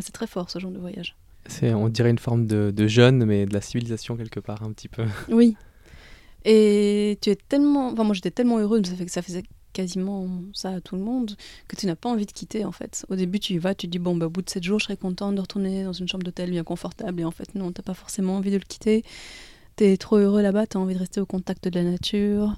[0.00, 1.16] c'est très fort ce genre de voyage.
[1.46, 4.72] C'est, on dirait une forme de, de jeûne, mais de la civilisation quelque part, un
[4.72, 5.04] petit peu.
[5.28, 5.56] Oui.
[6.44, 7.88] Et tu es tellement.
[7.88, 11.36] Enfin, moi j'étais tellement heureuse, ça, fait, ça faisait quasiment ça à tout le monde,
[11.68, 13.04] que tu n'as pas envie de quitter en fait.
[13.10, 14.84] Au début, tu y vas, tu dis bon, bah, au bout de 7 jours, je
[14.84, 17.20] serais contente de retourner dans une chambre d'hôtel bien confortable.
[17.20, 19.04] Et en fait, non, t'as pas forcément envie de le quitter.
[19.76, 22.56] Tu es trop heureux là-bas, tu as envie de rester au contact de la nature,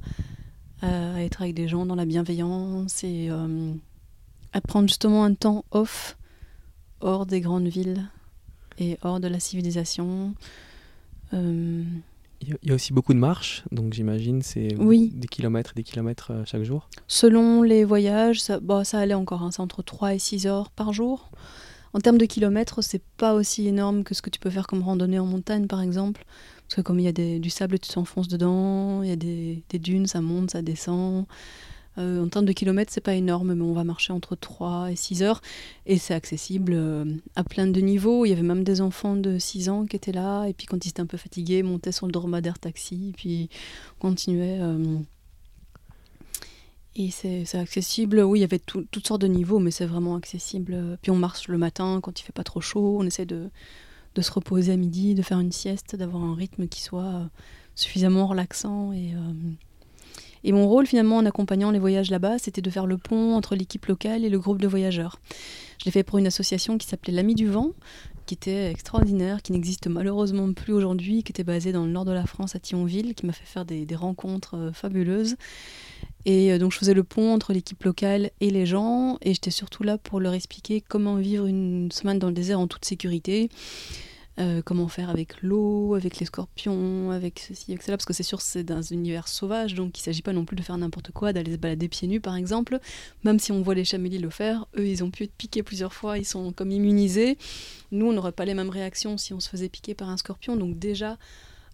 [0.83, 3.73] à être avec des gens dans la bienveillance et euh,
[4.53, 6.17] à prendre justement un temps off
[7.01, 8.09] hors des grandes villes
[8.79, 10.35] et hors de la civilisation.
[11.33, 11.83] Euh,
[12.63, 16.31] il y a aussi beaucoup de marches, donc j'imagine c'est des kilomètres et des kilomètres
[16.33, 16.89] euh, chaque jour.
[17.09, 20.71] Selon les voyages, ça, bon, ça allait encore, hein, c'est entre 3 et 6 heures
[20.71, 21.31] par jour.
[21.93, 24.83] En termes de kilomètres, c'est pas aussi énorme que ce que tu peux faire comme
[24.83, 26.25] randonnée en montagne par exemple.
[26.69, 29.63] Parce que comme il y a du sable, tu t'enfonces dedans, il y a des,
[29.69, 31.27] des, dunes, ça monte, ça descend.
[31.99, 34.97] Euh, en termes de kilomètres, c'est pas énorme, mais on va marcher entre 3 et
[34.97, 35.41] 6 heures.
[35.87, 37.05] Et c'est accessible euh,
[37.37, 38.25] à plein de niveaux.
[38.25, 40.47] Il y avait même des enfants de 6 ans qui étaient là.
[40.47, 43.13] Et puis quand ils étaient un peu fatigués, montaient sur le dromadaire taxi.
[43.17, 43.49] Puis
[43.99, 44.59] continuaient.
[44.61, 44.99] Euh,
[46.97, 48.21] et c'est accessible.
[48.21, 50.99] Oui, il y avait toutes sortes de niveaux, mais c'est vraiment accessible.
[51.03, 52.97] Puis on marche le matin quand il fait pas trop chaud.
[52.99, 53.51] On essaie de,
[54.15, 57.29] de se reposer à midi, de faire une sieste, d'avoir un rythme qui soit
[57.75, 59.13] suffisamment relaxant et
[60.47, 63.57] et mon rôle finalement en accompagnant les voyages là-bas, c'était de faire le pont entre
[63.57, 65.19] l'équipe locale et le groupe de voyageurs.
[65.81, 67.73] Je l'ai fait pour une association qui s'appelait l'Ami du Vent,
[68.27, 72.13] qui était extraordinaire, qui n'existe malheureusement plus aujourd'hui, qui était basée dans le nord de
[72.13, 75.35] la France à Thionville, qui m'a fait faire des, rencontres euh, fabuleuses.
[76.27, 79.51] Et euh, donc je faisais le pont entre l'équipe locale et les gens, et j'étais
[79.51, 83.49] surtout là pour leur expliquer comment vivre une semaine dans le désert en toute sécurité,
[84.39, 88.23] euh, comment faire avec l'eau, avec les scorpions, avec ceci, avec cela, parce que c'est
[88.23, 90.77] sûr c'est dans un univers sauvage, donc il ne s'agit pas non plus de faire
[90.77, 92.79] n'importe quoi, d'aller se balader pieds nus par exemple,
[93.25, 95.95] même si on voit les chamélies le faire, eux ils ont pu être piqués plusieurs
[95.95, 97.39] fois, ils sont comme immunisés,
[97.93, 100.57] nous on n'aurait pas les mêmes réactions si on se faisait piquer par un scorpion,
[100.57, 101.17] donc déjà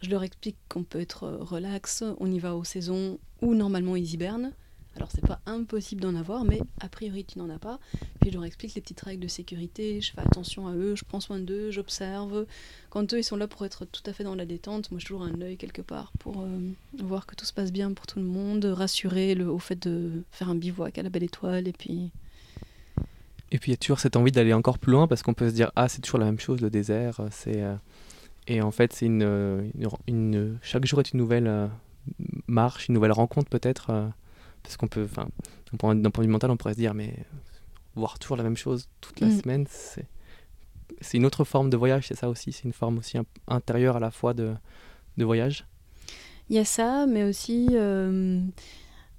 [0.00, 4.14] je leur explique qu'on peut être relax, on y va aux saisons où normalement ils
[4.14, 4.52] hibernent,
[4.96, 7.78] alors c'est pas impossible d'en avoir, mais a priori tu n'en as pas.
[8.20, 11.04] Puis je leur explique les petites règles de sécurité, je fais attention à eux, je
[11.04, 12.46] prends soin d'eux, j'observe.
[12.90, 15.06] Quand eux ils sont là pour être tout à fait dans la détente, moi j'ai
[15.06, 16.58] toujours un œil quelque part pour euh,
[17.02, 20.50] voir que tout se passe bien pour tout le monde, rassurer au fait de faire
[20.50, 22.10] un bivouac à la belle étoile et puis.
[23.50, 25.48] Et puis il y a toujours cette envie d'aller encore plus loin parce qu'on peut
[25.48, 27.74] se dire ah c'est toujours la même chose le désert, c'est euh,
[28.46, 31.66] et en fait c'est une, chaque jour est une nouvelle euh,
[32.46, 34.12] marche, une nouvelle rencontre peut-être
[34.62, 35.28] parce qu'on peut, enfin,
[35.72, 37.14] d'un point de vue mental, on pourrait se dire, mais
[37.94, 39.40] voir toujours la même chose toute la mm.
[39.40, 40.06] semaine, c'est,
[41.00, 44.00] c'est une autre forme de voyage, c'est ça aussi, c'est une forme aussi intérieure à
[44.00, 44.54] la fois de,
[45.16, 45.66] de voyage.
[46.48, 48.40] Il y a ça, mais aussi, euh,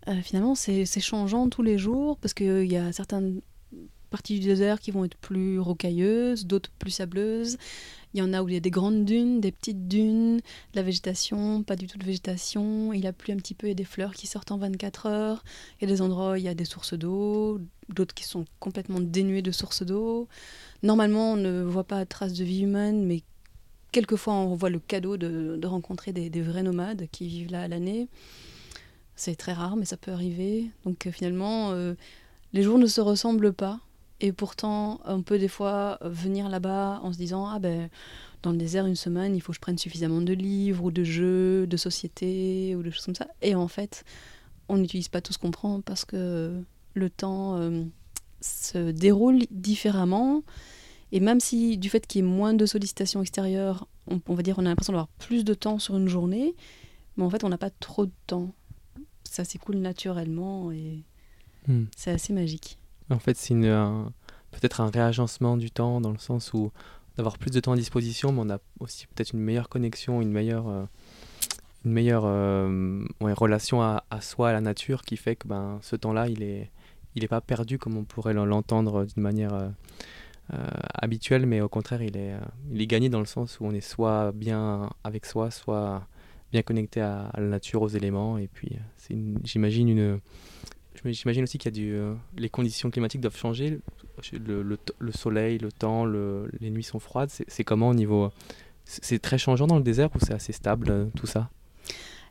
[0.08, 3.41] euh, finalement, c'est, changeant tous les jours, parce qu'il y a certaines
[4.14, 7.57] parties du désert qui vont être plus rocailleuses, d'autres plus sableuses.
[8.14, 10.76] Il y en a où il y a des grandes dunes, des petites dunes, de
[10.76, 12.93] la végétation, pas du tout de végétation.
[12.93, 15.07] Il a plu un petit peu, il y a des fleurs qui sortent en 24
[15.07, 15.43] heures.
[15.82, 17.59] Il y a des endroits où il y a des sources d'eau,
[17.89, 20.28] d'autres qui sont complètement dénués de sources d'eau.
[20.84, 23.24] Normalement, on ne voit pas de traces de vie humaine, mais
[23.91, 28.09] quelquefois on voit le cadeau de, rencontrer des, vrais nomades qui vivent là à l'année.
[29.16, 30.70] C'est très rare, mais ça peut arriver.
[30.86, 31.95] Donc euh, finalement, euh,
[32.53, 33.80] les jours ne se ressemblent pas.
[34.24, 37.89] Et pourtant, on peut des fois venir là-bas en se disant Ah ben,
[38.41, 41.03] dans le désert, une semaine, il faut que je prenne suffisamment de livres ou de
[41.03, 43.28] jeux, de société ou de choses comme ça.
[43.41, 44.05] Et en fait,
[44.69, 46.57] on n'utilise pas tout ce qu'on prend parce que
[46.93, 47.84] le temps euh,
[48.39, 50.43] se déroule différemment.
[51.11, 54.55] Et même si, du fait qu'il y ait moins de sollicitations extérieures, on, va dire
[54.57, 56.55] on a l'impression d'avoir plus de temps sur une journée,
[57.17, 58.55] mais en fait, on n'a pas trop de temps.
[59.26, 61.03] Ça s'écoule naturellement et
[61.67, 61.88] hmm.
[61.97, 62.78] c'est assez magique.
[63.14, 66.72] En fait, c'est peut-être un réagencement du temps dans le sens où
[67.18, 70.32] d'avoir plus de temps à disposition, mais on a aussi peut-être une meilleure connexion, une
[70.32, 70.86] meilleure, euh,
[71.86, 76.28] une meilleure euh, relation à, soi, à la nature, qui fait que ben, ce temps-là,
[76.28, 76.72] il n'est
[77.16, 82.01] il est pas perdu comme on pourrait l'entendre d'une manière euh, habituelle, mais au contraire,
[82.01, 82.34] il est,
[82.72, 86.07] il est gagné dans le sens où on est soit bien avec soi, soit
[86.51, 88.80] bien connecté à, à la nature, aux éléments, et puis
[89.43, 90.20] j'imagine une
[91.06, 93.80] J'imagine aussi qu'il y a du, euh, les conditions climatiques doivent changer.
[94.32, 97.30] Le, le, soleil, le temps, les nuits sont froides.
[97.30, 98.32] C'est comment au niveau.
[98.86, 101.49] C'est très changeant dans le désert ou c'est assez stable euh, tout ça?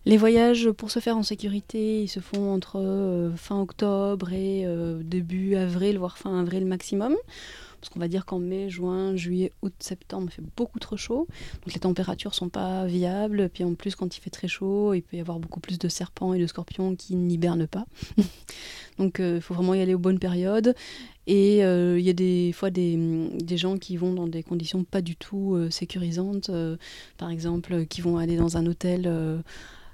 [0.04, 4.66] Les voyages pour se faire en sécurité, ils se font entre euh, fin octobre et
[5.02, 7.14] début avril, voire fin avril maximum.
[7.82, 11.26] Parce qu'on va dire qu'en mai, juin, juillet, août, septembre, il fait beaucoup trop chaud.
[11.64, 13.48] Donc les températures sont pas viables.
[13.52, 15.88] Puis en plus, quand il fait très chaud, il peut y avoir beaucoup plus de
[15.88, 17.84] serpents et de scorpions qui n'hibernent pas.
[18.98, 20.76] Donc il euh, faut vraiment y aller aux bonnes périodes.
[21.26, 22.96] Et euh, il y a des fois des,
[23.42, 26.52] des, gens qui vont dans des conditions pas du tout euh, sécurisantes.
[27.18, 29.10] par exemple, qui vont aller dans un hôtel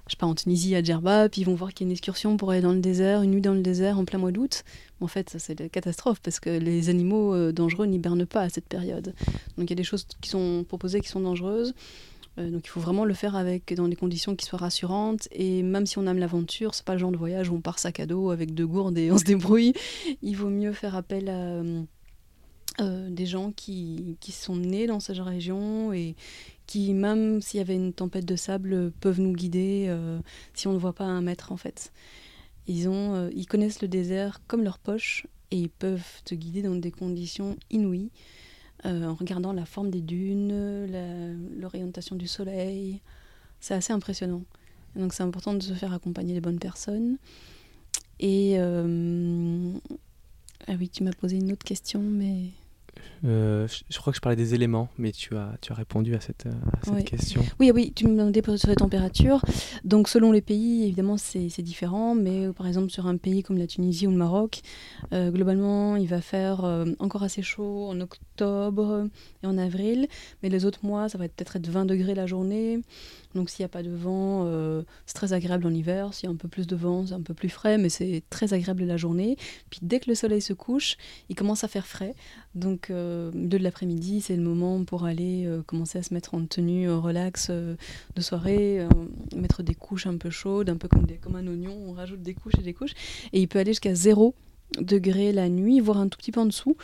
[0.09, 2.37] je pars en Tunisie à Djerba, puis ils vont voir qu'il y a une excursion
[2.37, 4.65] pour aller dans le désert, une nuit dans le désert en plein mois d'août.
[5.01, 8.49] En fait, ça c'est la catastrophe parce que les animaux euh, dangereux n'hibernent pas à
[8.49, 9.15] cette période.
[9.57, 11.75] Donc il y a des choses qui sont proposées qui sont dangereuses.
[12.39, 15.29] Euh, donc il faut vraiment le faire avec dans des conditions qui soient rassurantes.
[15.33, 17.79] Et même si on aime l'aventure, c'est pas le genre de voyage où on part
[17.79, 19.73] sac à dos avec deux gourdes et on se débrouille.
[20.23, 21.63] Il vaut mieux faire appel à
[22.81, 26.15] euh, des gens qui, qui, sont nés dans cette région et
[26.69, 30.21] qui, même s'il y avait une tempête de sable, peuvent nous guider euh,
[30.55, 31.93] si on ne voit pas un mètre en fait.
[32.69, 36.61] Ils, ont, euh, ils connaissent le désert comme leur poche et ils peuvent te guider
[36.63, 38.11] dans des conditions inouïes
[38.85, 40.87] en regardant la forme des dunes,
[41.59, 43.01] l'orientation du soleil.
[43.59, 44.45] C'est assez impressionnant.
[44.95, 47.19] donc c'est important de se faire accompagner des bonnes personnes.
[48.21, 48.85] Et ah
[50.79, 52.53] oui, tu m'as posé une autre question, mais
[53.25, 56.21] euh, je crois que je parlais des éléments, mais tu as, tu as répondu à
[56.21, 56.47] cette,
[56.83, 57.43] cette question.
[57.61, 59.43] Oui, oui, tu me demandais sur les températures.
[59.85, 62.15] Donc, selon les pays, évidemment, c'est différent.
[62.15, 64.61] Mais euh, par exemple, sur un pays comme la Tunisie ou le Maroc,
[65.13, 66.65] euh, globalement, il va faire
[66.99, 70.09] encore assez chaud en octobre et en avril.
[70.43, 72.81] Mais les autres mois, ça va peut-être être 20 degrés la journée.
[73.35, 76.15] Donc s'il n'y a pas de vent, euh, c'est très agréable en hiver.
[76.15, 78.23] S'il y a un peu plus de vent, c'est un peu plus frais, mais c'est
[78.31, 79.37] très agréable la journée.
[79.71, 80.97] Puis dès que le soleil se couche,
[81.29, 82.15] il commence à faire frais.
[82.55, 86.47] Donc euh, de l'après-midi, c'est le moment pour aller euh, commencer à se mettre en
[86.47, 87.77] tenue relax de
[88.21, 88.87] soirée,
[89.37, 92.59] mettre des couches un peu chaudes, un peu comme, un oignon, on rajoute des couches
[92.59, 92.95] et des couches.
[93.33, 94.35] Et il peut aller jusqu'à 0
[94.81, 96.77] degré la nuit, voire un tout petit peu en dessous.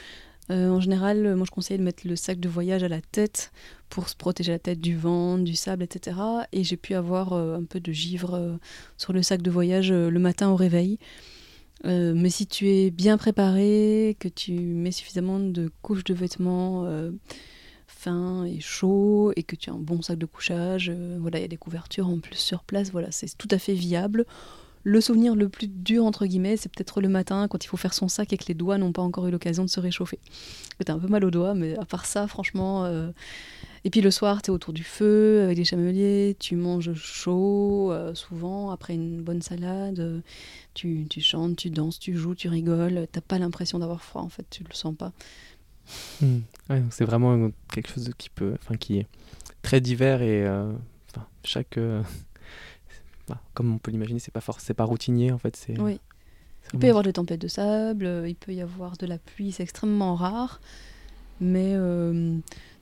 [0.50, 3.00] Euh, en général, euh, moi je conseille de mettre le sac de voyage à la
[3.00, 3.50] tête
[3.88, 6.16] pour se protéger la tête du vent, du sable, etc.
[6.52, 8.58] Et j'ai pu avoir euh, un peu de givre
[8.98, 10.98] sur le sac de voyage le matin au réveil.
[11.84, 16.88] mais si tu es bien préparé, que tu mets suffisamment de couches de vêtements
[17.86, 20.90] fins et chauds et que tu as un bon sac de couchage,
[21.20, 23.74] voilà, il y a des couvertures en plus sur place, voilà, c'est tout à fait
[23.74, 24.26] viable.
[24.86, 27.94] Le souvenir le plus dur, entre guillemets, c'est peut-être le matin quand il faut faire
[27.94, 30.18] son sac et que les doigts n'ont pas encore eu l'occasion de se réchauffer.
[30.84, 32.84] T'as un peu mal aux doigts, mais à part ça, franchement.
[32.84, 33.10] Euh,
[33.84, 37.92] et puis le soir, tu es autour du feu avec des chameliers, tu manges chaud,
[37.92, 40.22] euh, souvent, après une bonne salade.
[40.74, 43.06] Tu, tu, chantes, tu danses, tu joues, tu rigoles.
[43.10, 45.12] T'as pas l'impression d'avoir froid, en fait, tu le sens pas.
[46.20, 46.40] Hmm.
[46.90, 49.06] c'est vraiment quelque chose qui, peut, enfin, qui est
[49.62, 50.72] très divers et euh,
[51.42, 51.78] chaque
[53.28, 55.56] bah, comme on peut l'imaginer, c'est pas c'est pas routinier en fait.
[55.56, 56.00] C'est, oui.
[56.72, 59.18] Il peut y avoir des tempêtes de sable, euh, il peut y avoir de la
[59.18, 60.60] pluie, c'est extrêmement rare,
[61.40, 61.74] mais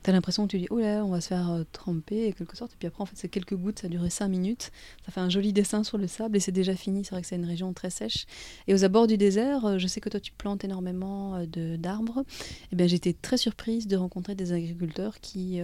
[0.03, 2.29] euh, tu as l'impression que tu dis oh là, on va se faire euh, tremper,
[2.29, 4.27] en quelque sorte, et puis après en fait c'est quelques gouttes, ça a duré 5
[4.27, 4.71] minutes,
[5.05, 7.03] ça fait un joli dessin sur le sable et c'est déjà fini.
[7.03, 8.25] C'est vrai que c'est une région très sèche.
[8.67, 12.67] Et aux abords du désert, je sais que toi tu plantes énormément de, d'arbres, et
[12.73, 15.61] eh bien j'étais très surprise de rencontrer des agriculteurs qui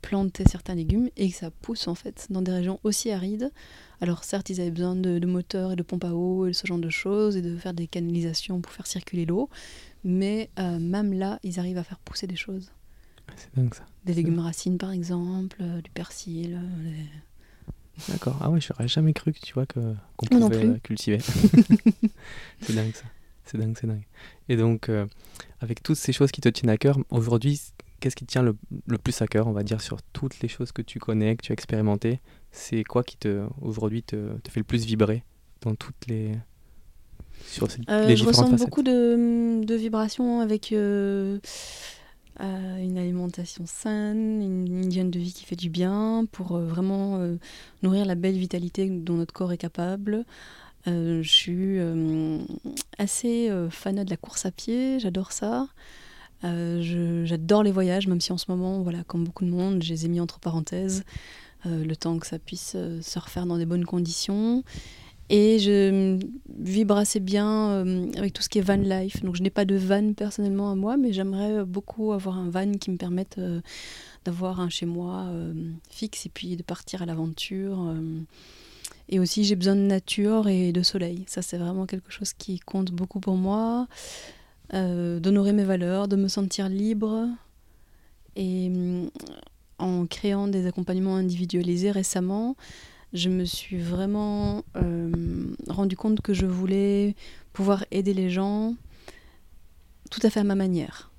[0.00, 3.50] planter certains légumes et que ça pousse en fait dans des régions aussi arides.
[4.00, 6.78] Alors certes, ils avaient besoin de, moteurs et de pompes à eau et ce genre
[6.78, 9.48] de choses et de faire des canalisations pour faire circuler l'eau,
[10.04, 12.70] mais euh, même là, ils arrivent à faire pousser des choses.
[13.36, 13.84] C'est dingue ça.
[14.04, 16.60] Des légumes racines par exemple, euh, du persil.
[16.62, 17.02] Euh,
[18.08, 18.38] D'accord.
[18.40, 21.18] Ah ouais, j'aurais jamais cru que tu vois que qu'on pouvait cultiver.
[22.60, 23.04] c'est dingue ça.
[23.44, 24.06] C'est dingue, c'est dingue.
[24.48, 24.90] Et donc,
[25.60, 27.60] avec toutes ces choses qui te tiennent à cœur, aujourd'hui,
[28.00, 28.54] qu'est-ce qui te tient le,
[28.98, 31.52] plus à cœur, on va dire, sur toutes les choses que tu connais, que tu
[31.52, 32.20] as expérimentées?
[32.52, 35.22] C'est quoi qui te aujourd'hui te, te, fait le plus vibrer
[35.62, 36.36] dans toutes les
[37.46, 41.38] sur euh, les Je ressens beaucoup de, de, vibrations avec euh,
[42.40, 47.20] euh, une alimentation saine, une hygiène de vie qui fait du bien pour vraiment
[47.82, 50.24] nourrir la belle vitalité dont notre corps est capable.
[50.86, 51.78] je suis
[52.98, 55.68] assez fan de la course à pied, j'adore ça.
[56.44, 59.90] Euh, j'adore les voyages, même si en ce moment, voilà, comme beaucoup de monde, je
[59.90, 61.04] les ai mis entre parenthèses,
[61.66, 64.64] euh, le temps que ça puisse euh, se refaire dans des bonnes conditions.
[65.32, 66.18] Et je
[66.58, 67.84] vibre assez bien
[68.16, 69.22] avec tout ce qui est van life.
[69.22, 72.72] Donc je n'ai pas de van personnellement à moi, mais j'aimerais beaucoup avoir un van
[72.72, 73.40] qui me permette
[74.24, 75.30] d'avoir un chez moi
[75.88, 77.94] fixe et puis de partir à l'aventure.
[79.10, 81.24] Et aussi, j'ai besoin de nature et de soleil.
[81.26, 83.88] Ça, c'est vraiment quelque chose qui compte beaucoup pour moi.
[84.72, 87.26] Euh, d'honorer mes valeurs, de me sentir libre.
[88.36, 88.70] Et
[89.78, 92.56] en créant des accompagnements individualisés récemment,
[93.12, 97.16] je me suis vraiment euh, rendu compte que je voulais
[97.52, 98.74] pouvoir aider les gens
[100.10, 101.10] tout à fait à ma manière.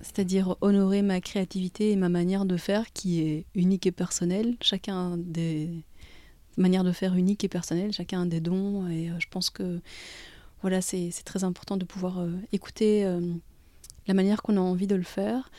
[0.00, 4.56] C'est-à-dire honorer ma créativité et ma manière de faire qui est unique et personnelle.
[4.60, 5.70] Chacun des
[6.56, 8.86] manières de faire uniques et personnelles, chacun a des dons.
[8.88, 9.80] Et euh, je pense que
[10.62, 13.06] voilà, c'est très important de pouvoir euh, écouter
[14.06, 15.50] la manière qu'on a envie de le faire.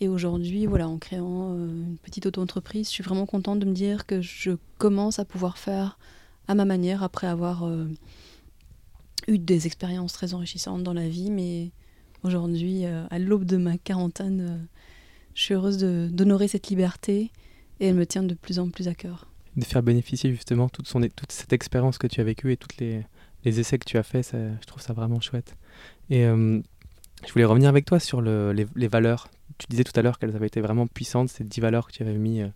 [0.00, 3.72] Et aujourd'hui, voilà, en créant euh, une petite auto-entreprise, je suis vraiment contente de me
[3.72, 5.98] dire que je commence à pouvoir faire
[6.46, 7.86] à ma manière après avoir euh,
[9.26, 11.30] eu des expériences très enrichissantes dans la vie.
[11.32, 11.72] Mais
[12.22, 14.68] aujourd'hui, euh, à l'aube de ma quarantaine,
[15.34, 17.32] je suis heureuse d'honorer cette liberté
[17.80, 19.26] et elle me tient de plus en plus à cœur.
[19.56, 20.86] De faire bénéficier justement toute,
[21.28, 23.04] cette expérience que tu as vécue et tous les,
[23.44, 25.56] essais que tu as faits, je trouve ça vraiment chouette.
[26.10, 30.02] Et je voulais revenir avec toi sur le, les, les valeurs tu disais tout à
[30.02, 32.48] l'heure qu'elles avaient été vraiment puissantes, ces dix valeurs que tu avais mis, euh,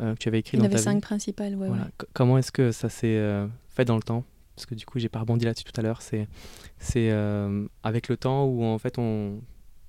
[0.00, 0.74] euh, que tu avais écrites dans ta vie.
[0.74, 1.68] Il y avait cinq principales, ouais.
[2.14, 4.24] Comment est-ce que ça s'est euh, fait dans le temps?
[4.56, 6.02] Parce que du coup, j'ai pas rebondi là-dessus tout à l'heure.
[6.02, 6.28] C'est,
[6.78, 7.10] c'est
[7.82, 9.40] avec le temps où en fait on.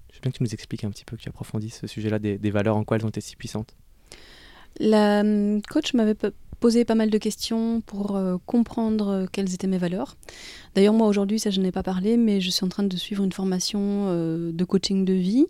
[0.09, 2.19] Je veux bien que tu nous expliques un petit peu, que tu approfondisses ce sujet-là
[2.19, 3.75] des, des valeurs, en quoi elles ont été si puissantes?
[4.79, 6.15] La hum, coach m'avait
[6.59, 10.15] posé pas mal de questions pour comprendre quelles étaient mes valeurs.
[10.75, 13.23] D'ailleurs, moi aujourd'hui, ça je n'ai pas parlé, mais je suis en train de suivre
[13.23, 15.47] une formation de coaching de vie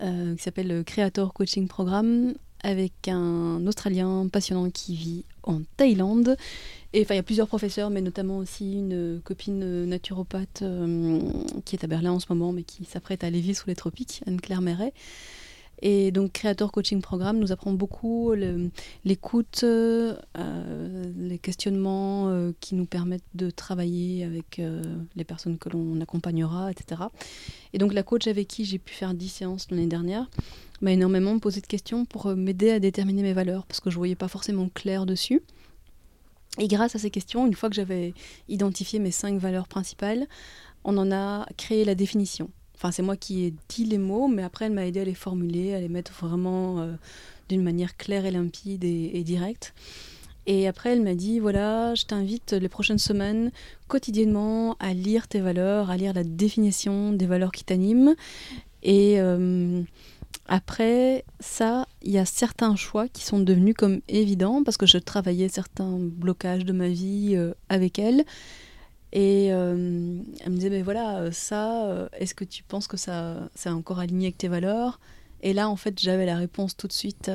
[0.00, 6.36] euh, qui s'appelle Creator Coaching Programme avec un Australien passionnant qui vit en Thaïlande.
[6.92, 11.20] Et enfin, il y a plusieurs professeurs, mais notamment aussi une copine naturopathe euh,
[11.64, 13.74] qui est à Berlin en ce moment, mais qui s'apprête à aller vivre sous les
[13.74, 14.92] tropiques, Anne-Claire Méret.
[15.82, 18.32] Et donc, Creator Coaching Programme nous apprend beaucoup
[19.04, 20.14] l'écoute, euh,
[21.16, 24.82] les questionnements euh, qui nous permettent de travailler avec euh,
[25.16, 27.02] les personnes que l'on accompagnera, etc.
[27.72, 30.30] Et donc, la coach avec qui j'ai pu faire 10 séances l'année dernière
[30.80, 33.98] m'a énormément posé de questions pour m'aider à déterminer mes valeurs, parce que je ne
[33.98, 35.42] voyais pas forcément clair dessus.
[36.58, 38.14] Et grâce à ces questions, une fois que j'avais
[38.48, 40.26] identifié mes cinq valeurs principales,
[40.84, 42.50] on en a créé la définition.
[42.76, 45.14] Enfin, c'est moi qui ai dit les mots, mais après, elle m'a aidé à les
[45.14, 46.92] formuler, à les mettre vraiment euh,
[47.48, 49.72] d'une manière claire et limpide et, directe.
[50.46, 53.50] Et après, elle m'a dit voilà, je t'invite les prochaines semaines
[53.88, 58.14] quotidiennement à lire tes valeurs, à lire la définition des valeurs qui t'animent.
[58.82, 59.82] Et euh,
[60.46, 64.98] après ça, il y a certains choix qui sont devenus comme évidents parce que je
[64.98, 68.24] travaillais certains blocages de ma vie euh, avec elle.
[69.16, 72.98] Et euh, elle me disait, mais voilà, euh, ça, euh, est-ce que tu penses que
[72.98, 75.00] ça c'est encore aligné avec tes valeurs?
[75.40, 77.30] Et là, en fait, j'avais la réponse tout de suite.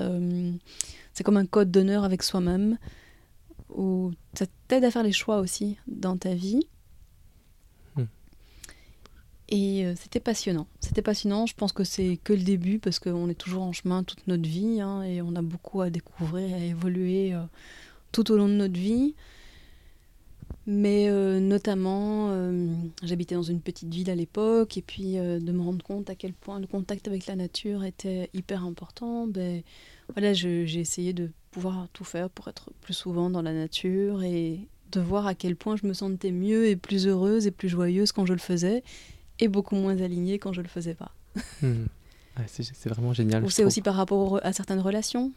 [1.13, 2.77] c'est comme un code d'honneur avec soi-même,
[3.69, 6.67] où ça t'aide à faire les choix aussi dans ta vie.
[7.95, 8.05] Hmm.
[9.49, 10.67] Et c'était passionnant.
[10.81, 11.47] C'était passionnant.
[11.47, 14.47] Je pense que c'est que le début parce qu'on est toujours en chemin toute notre
[14.47, 17.33] vie hein, et on a beaucoup à découvrir et à évoluer
[18.11, 19.15] tout au long de notre vie.
[20.67, 22.67] Mais euh, notamment, euh,
[23.01, 26.15] j'habitais dans une petite ville à l'époque, et puis euh, de me rendre compte à
[26.15, 29.63] quel point le contact avec la nature était hyper important, ben,
[30.13, 34.59] voilà, j'ai essayé de pouvoir tout faire pour être plus souvent dans la nature et
[34.91, 38.11] de voir à quel point je me sentais mieux et plus heureuse et plus joyeuse
[38.11, 38.83] quand je le faisais,
[39.39, 41.11] et beaucoup moins alignée quand je le faisais pas.
[41.63, 41.85] Mmh.
[42.45, 43.43] c'est vraiment génial.
[43.43, 45.31] Ou c'est aussi par rapport à certaines relations,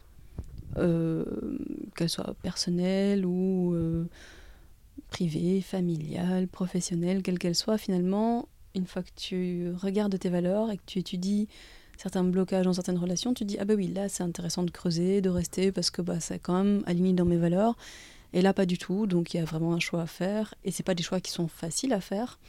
[0.75, 3.75] qu'elles soient personnelles ou
[5.09, 10.77] privée, familiale, professionnelle, quelle qu'elle soit, finalement, une fois que tu regardes tes valeurs et
[10.77, 11.47] que tu étudies
[11.97, 15.21] certains blocages dans certaines relations, tu dis ah bah oui là c'est intéressant de creuser,
[15.21, 17.77] de rester parce que bah c'est quand même aligné dans mes valeurs.
[18.33, 20.71] Et là pas du tout, donc il y a vraiment un choix à faire et
[20.71, 22.39] c'est pas des choix qui sont faciles à faire,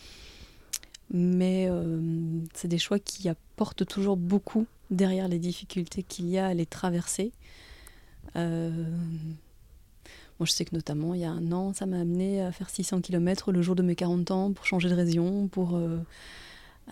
[1.12, 2.00] mais euh,
[2.54, 6.66] c'est des choix qui apportent toujours beaucoup derrière les difficultés qu'il y a à les
[6.66, 7.32] traverser.
[8.34, 8.90] Euh,
[10.38, 12.68] moi, je sais que notamment, il y a un an, ça m'a amené à faire
[12.68, 15.78] 600 km le jour de mes 40 ans pour changer de région, pour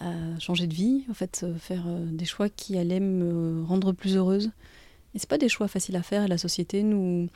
[0.03, 3.93] euh, changer de vie, en fait, euh, faire euh, des choix qui allaient me rendre
[3.93, 4.51] plus heureuse.
[5.15, 7.29] Et c'est pas des choix faciles à faire et la société nous,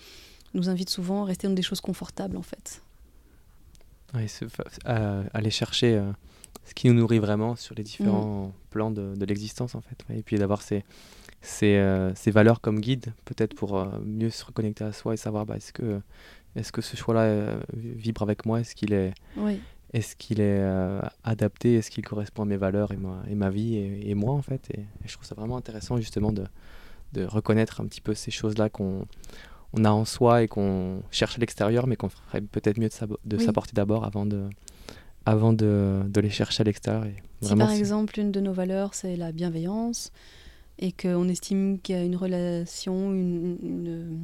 [0.55, 2.83] nous invite souvent à rester dans des choses confortables, en fait.
[4.15, 4.27] Oui,
[4.85, 6.03] aller chercher
[6.65, 8.53] ce qui nous nourrit vraiment sur les différents mm.
[8.71, 10.05] plans de, de l'existence, en fait.
[10.13, 10.83] Et puis d'avoir ces
[11.63, 15.47] euh, ces, valeurs comme guide, peut-être pour euh, mieux se reconnecter à soi et savoir
[15.47, 16.01] bah, est-ce que,
[16.57, 19.13] est que ce choix-là euh, vibre avec moi, est-ce qu'il est,
[19.93, 20.63] est, qu'il est
[21.25, 24.43] adapté, est-ce qu'il correspond à mes valeurs et ma, et ma vie et, moi en
[24.43, 24.69] fait?
[24.77, 26.45] Et, je trouve ça vraiment intéressant justement de,
[27.13, 29.07] de reconnaître un petit peu ces choses-là qu'on
[29.75, 32.89] on a en soi et qu'on cherche à l'extérieur, mais qu'on ferait peut-être mieux
[33.25, 34.49] de s'apporter d'abord avant de,
[35.27, 37.07] avant de, de, les chercher à l'extérieur.
[37.43, 40.11] Si par exemple une de nos valeurs c'est la bienveillance,
[40.79, 44.19] et qu'on estime qu'il y a une relation, une,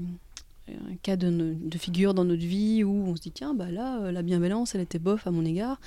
[0.68, 4.12] un cas de, figure dans notre vie où on se dit tiens, bah là, euh,
[4.12, 5.80] la bienveillance, elle était bof à mon égard.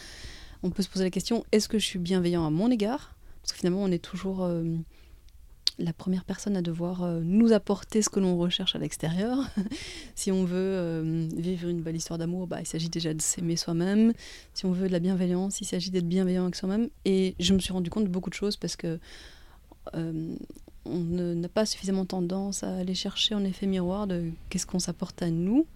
[0.63, 3.15] On peut se poser la question est-ce que je suis bienveillant à mon égard?
[3.41, 4.63] Parce que finalement, on est toujours euh,
[5.79, 9.37] la première personne à devoir euh, nous apporter ce que l'on recherche à l'extérieur.
[10.15, 14.11] si on veut vivre une belle histoire d'amour, bah, il s'agit déjà de s'aimer soi-même.
[14.53, 16.89] Si on veut de la bienveillance, il s'agit d'être bienveillant avec soi-même.
[17.05, 18.97] Et je me suis rendu compte de beaucoup de choses parce que euh,
[19.93, 20.99] on
[21.35, 25.29] n'a pas suffisamment tendance à aller chercher en effet miroir de qu'est-ce qu'on s'apporte à
[25.29, 25.67] nous.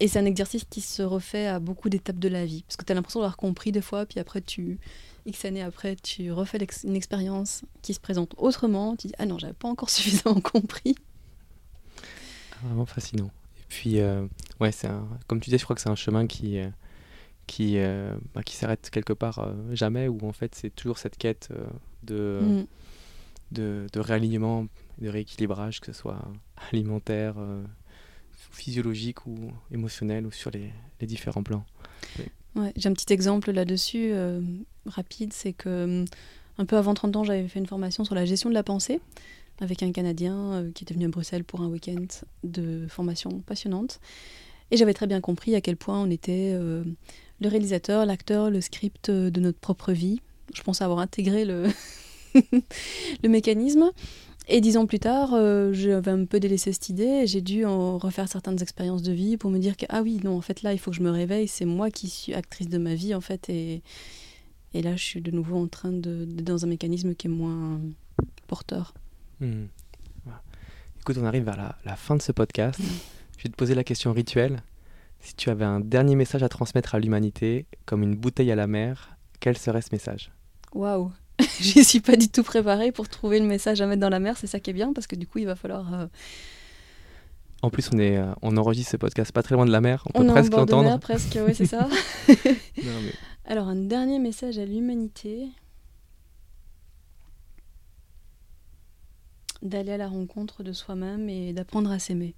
[0.00, 2.62] Et c'est un exercice qui se refait à beaucoup d'étapes de la vie.
[2.62, 4.78] Parce que tu as l'impression d'avoir compris des fois, puis après, tu,
[5.26, 8.96] X années après, tu refais une expérience qui se présente autrement.
[8.96, 10.94] Tu dis Ah non, j'avais pas encore suffisamment compris.
[12.52, 13.30] Ah, vraiment fascinant.
[13.58, 14.26] Et puis, euh,
[14.60, 14.88] ouais, c'est
[15.26, 16.68] comme tu disais, je crois que c'est un chemin qui, euh,
[17.48, 21.48] qui, euh, bah, qui s'arrête quelque part jamais, où en fait, c'est toujours cette quête
[22.04, 22.40] de.
[22.40, 22.66] Mm
[23.50, 24.66] de, de réalignement,
[25.00, 26.20] de rééquilibrage, que ce soit
[26.70, 27.62] alimentaire, euh,
[28.50, 29.36] physiologique ou
[29.72, 30.70] émotionnel ou sur les,
[31.00, 31.64] les différents plans.
[32.56, 34.40] Ouais, J'ai un petit exemple là-dessus, euh,
[34.86, 36.04] rapide, c'est que
[36.58, 39.00] un peu avant 30 ans, j'avais fait une formation sur la gestion de la pensée
[39.60, 42.06] avec un Canadien euh, qui était venu à Bruxelles pour un week-end
[42.44, 44.00] de formation passionnante.
[44.70, 46.54] Et j'avais très bien compris à quel point on était
[47.40, 50.20] le réalisateur, l'acteur, le script de notre propre vie.
[50.54, 51.66] Je pense avoir intégré le,
[53.22, 53.90] le mécanisme.
[54.50, 57.66] Et dix ans plus tard, euh, j'avais un peu délaissé cette idée et j'ai dû
[57.66, 60.62] en refaire certaines expériences de vie pour me dire que, ah oui, non, en fait,
[60.62, 63.14] là, il faut que je me réveille, c'est moi qui suis actrice de ma vie,
[63.14, 63.50] en fait.
[63.50, 63.82] Et,
[64.72, 67.78] et là, je suis de nouveau en train de, dans un mécanisme qui est moins
[68.46, 68.94] porteur.
[69.40, 69.66] Hmm.
[71.00, 72.80] Écoute, on arrive vers la, la, fin de ce podcast.
[73.36, 74.62] je vais te poser la question rituelle.
[75.20, 78.66] Si tu avais un dernier message à transmettre à l'humanité, comme une bouteille à la
[78.66, 80.32] mer, quel serait ce message?
[80.74, 81.12] Waouh
[81.60, 84.36] J'y suis pas du tout préparée pour trouver le message à mettre dans la mer.
[84.36, 85.94] C'est ça qui est bien parce que du coup, il va falloir.
[85.94, 86.06] Euh,
[87.62, 90.04] en plus, on, est, euh, on enregistre ce podcast pas très loin de la mer.
[90.14, 90.98] On, peut presque l'entendre.
[90.98, 91.88] presque, oui, c'est ça.
[93.44, 95.48] Alors, un dernier message à l'humanité.
[99.62, 102.34] D'aller à la rencontre de soi-même et d'apprendre à s'aimer.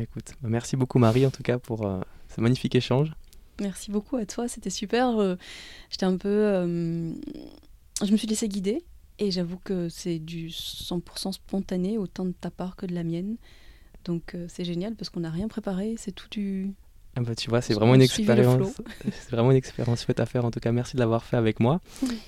[0.00, 2.00] Bah, écoute, bah, merci beaucoup Marie en tout cas pour euh,
[2.34, 3.12] ce magnifique échange.
[3.60, 5.18] Merci beaucoup à toi, c'était super.
[5.18, 5.36] Euh,
[5.90, 6.30] j'étais un peu.
[6.30, 7.12] Euh,
[8.02, 8.82] je me suis laissée guider
[9.18, 13.36] et j'avoue que c'est du 100% spontané, autant de ta part que de la mienne.
[14.06, 16.72] Donc euh, c'est génial parce qu'on n'a rien préparé, c'est tout du.
[17.16, 18.80] Ah bah, tu vois, c'est vraiment une expérience.
[19.04, 20.46] C'est vraiment une expérience faite à faire.
[20.46, 21.82] En tout cas, merci de l'avoir fait avec moi.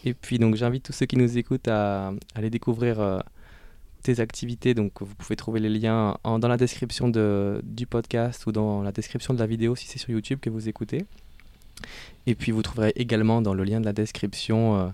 [0.05, 3.23] Et puis donc j'invite tous ceux qui nous écoutent à, aller découvrir
[4.03, 4.75] tes activités.
[4.75, 8.93] Donc vous pouvez trouver les liens dans la description de, du podcast ou dans la
[8.93, 11.05] description de la vidéo si c'est sur YouTube que vous écoutez.
[12.27, 14.89] Et puis vous trouverez également dans le lien de la description euh,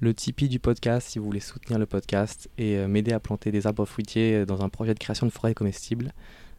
[0.00, 3.50] le Tipeee du podcast si vous voulez soutenir le podcast et euh, m'aider à planter
[3.50, 6.12] des arbres fruitiers euh, dans un projet de création de forêts comestibles.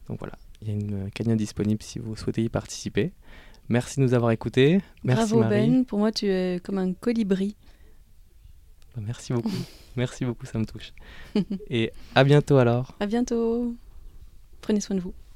[0.10, 3.12] Donc voilà, il y a une cagnotte disponible si vous souhaitez y participer.
[3.70, 4.82] Merci de nous avoir écoutés.
[5.04, 7.56] Merci Bravo Ben, pour moi tu es comme un colibri.
[8.96, 9.50] Bah, merci beaucoup.
[9.96, 10.94] merci beaucoup, ça me touche.
[11.70, 12.96] Et à bientôt alors.
[13.00, 13.76] À bientôt.
[14.62, 15.14] Prenez soin de vous.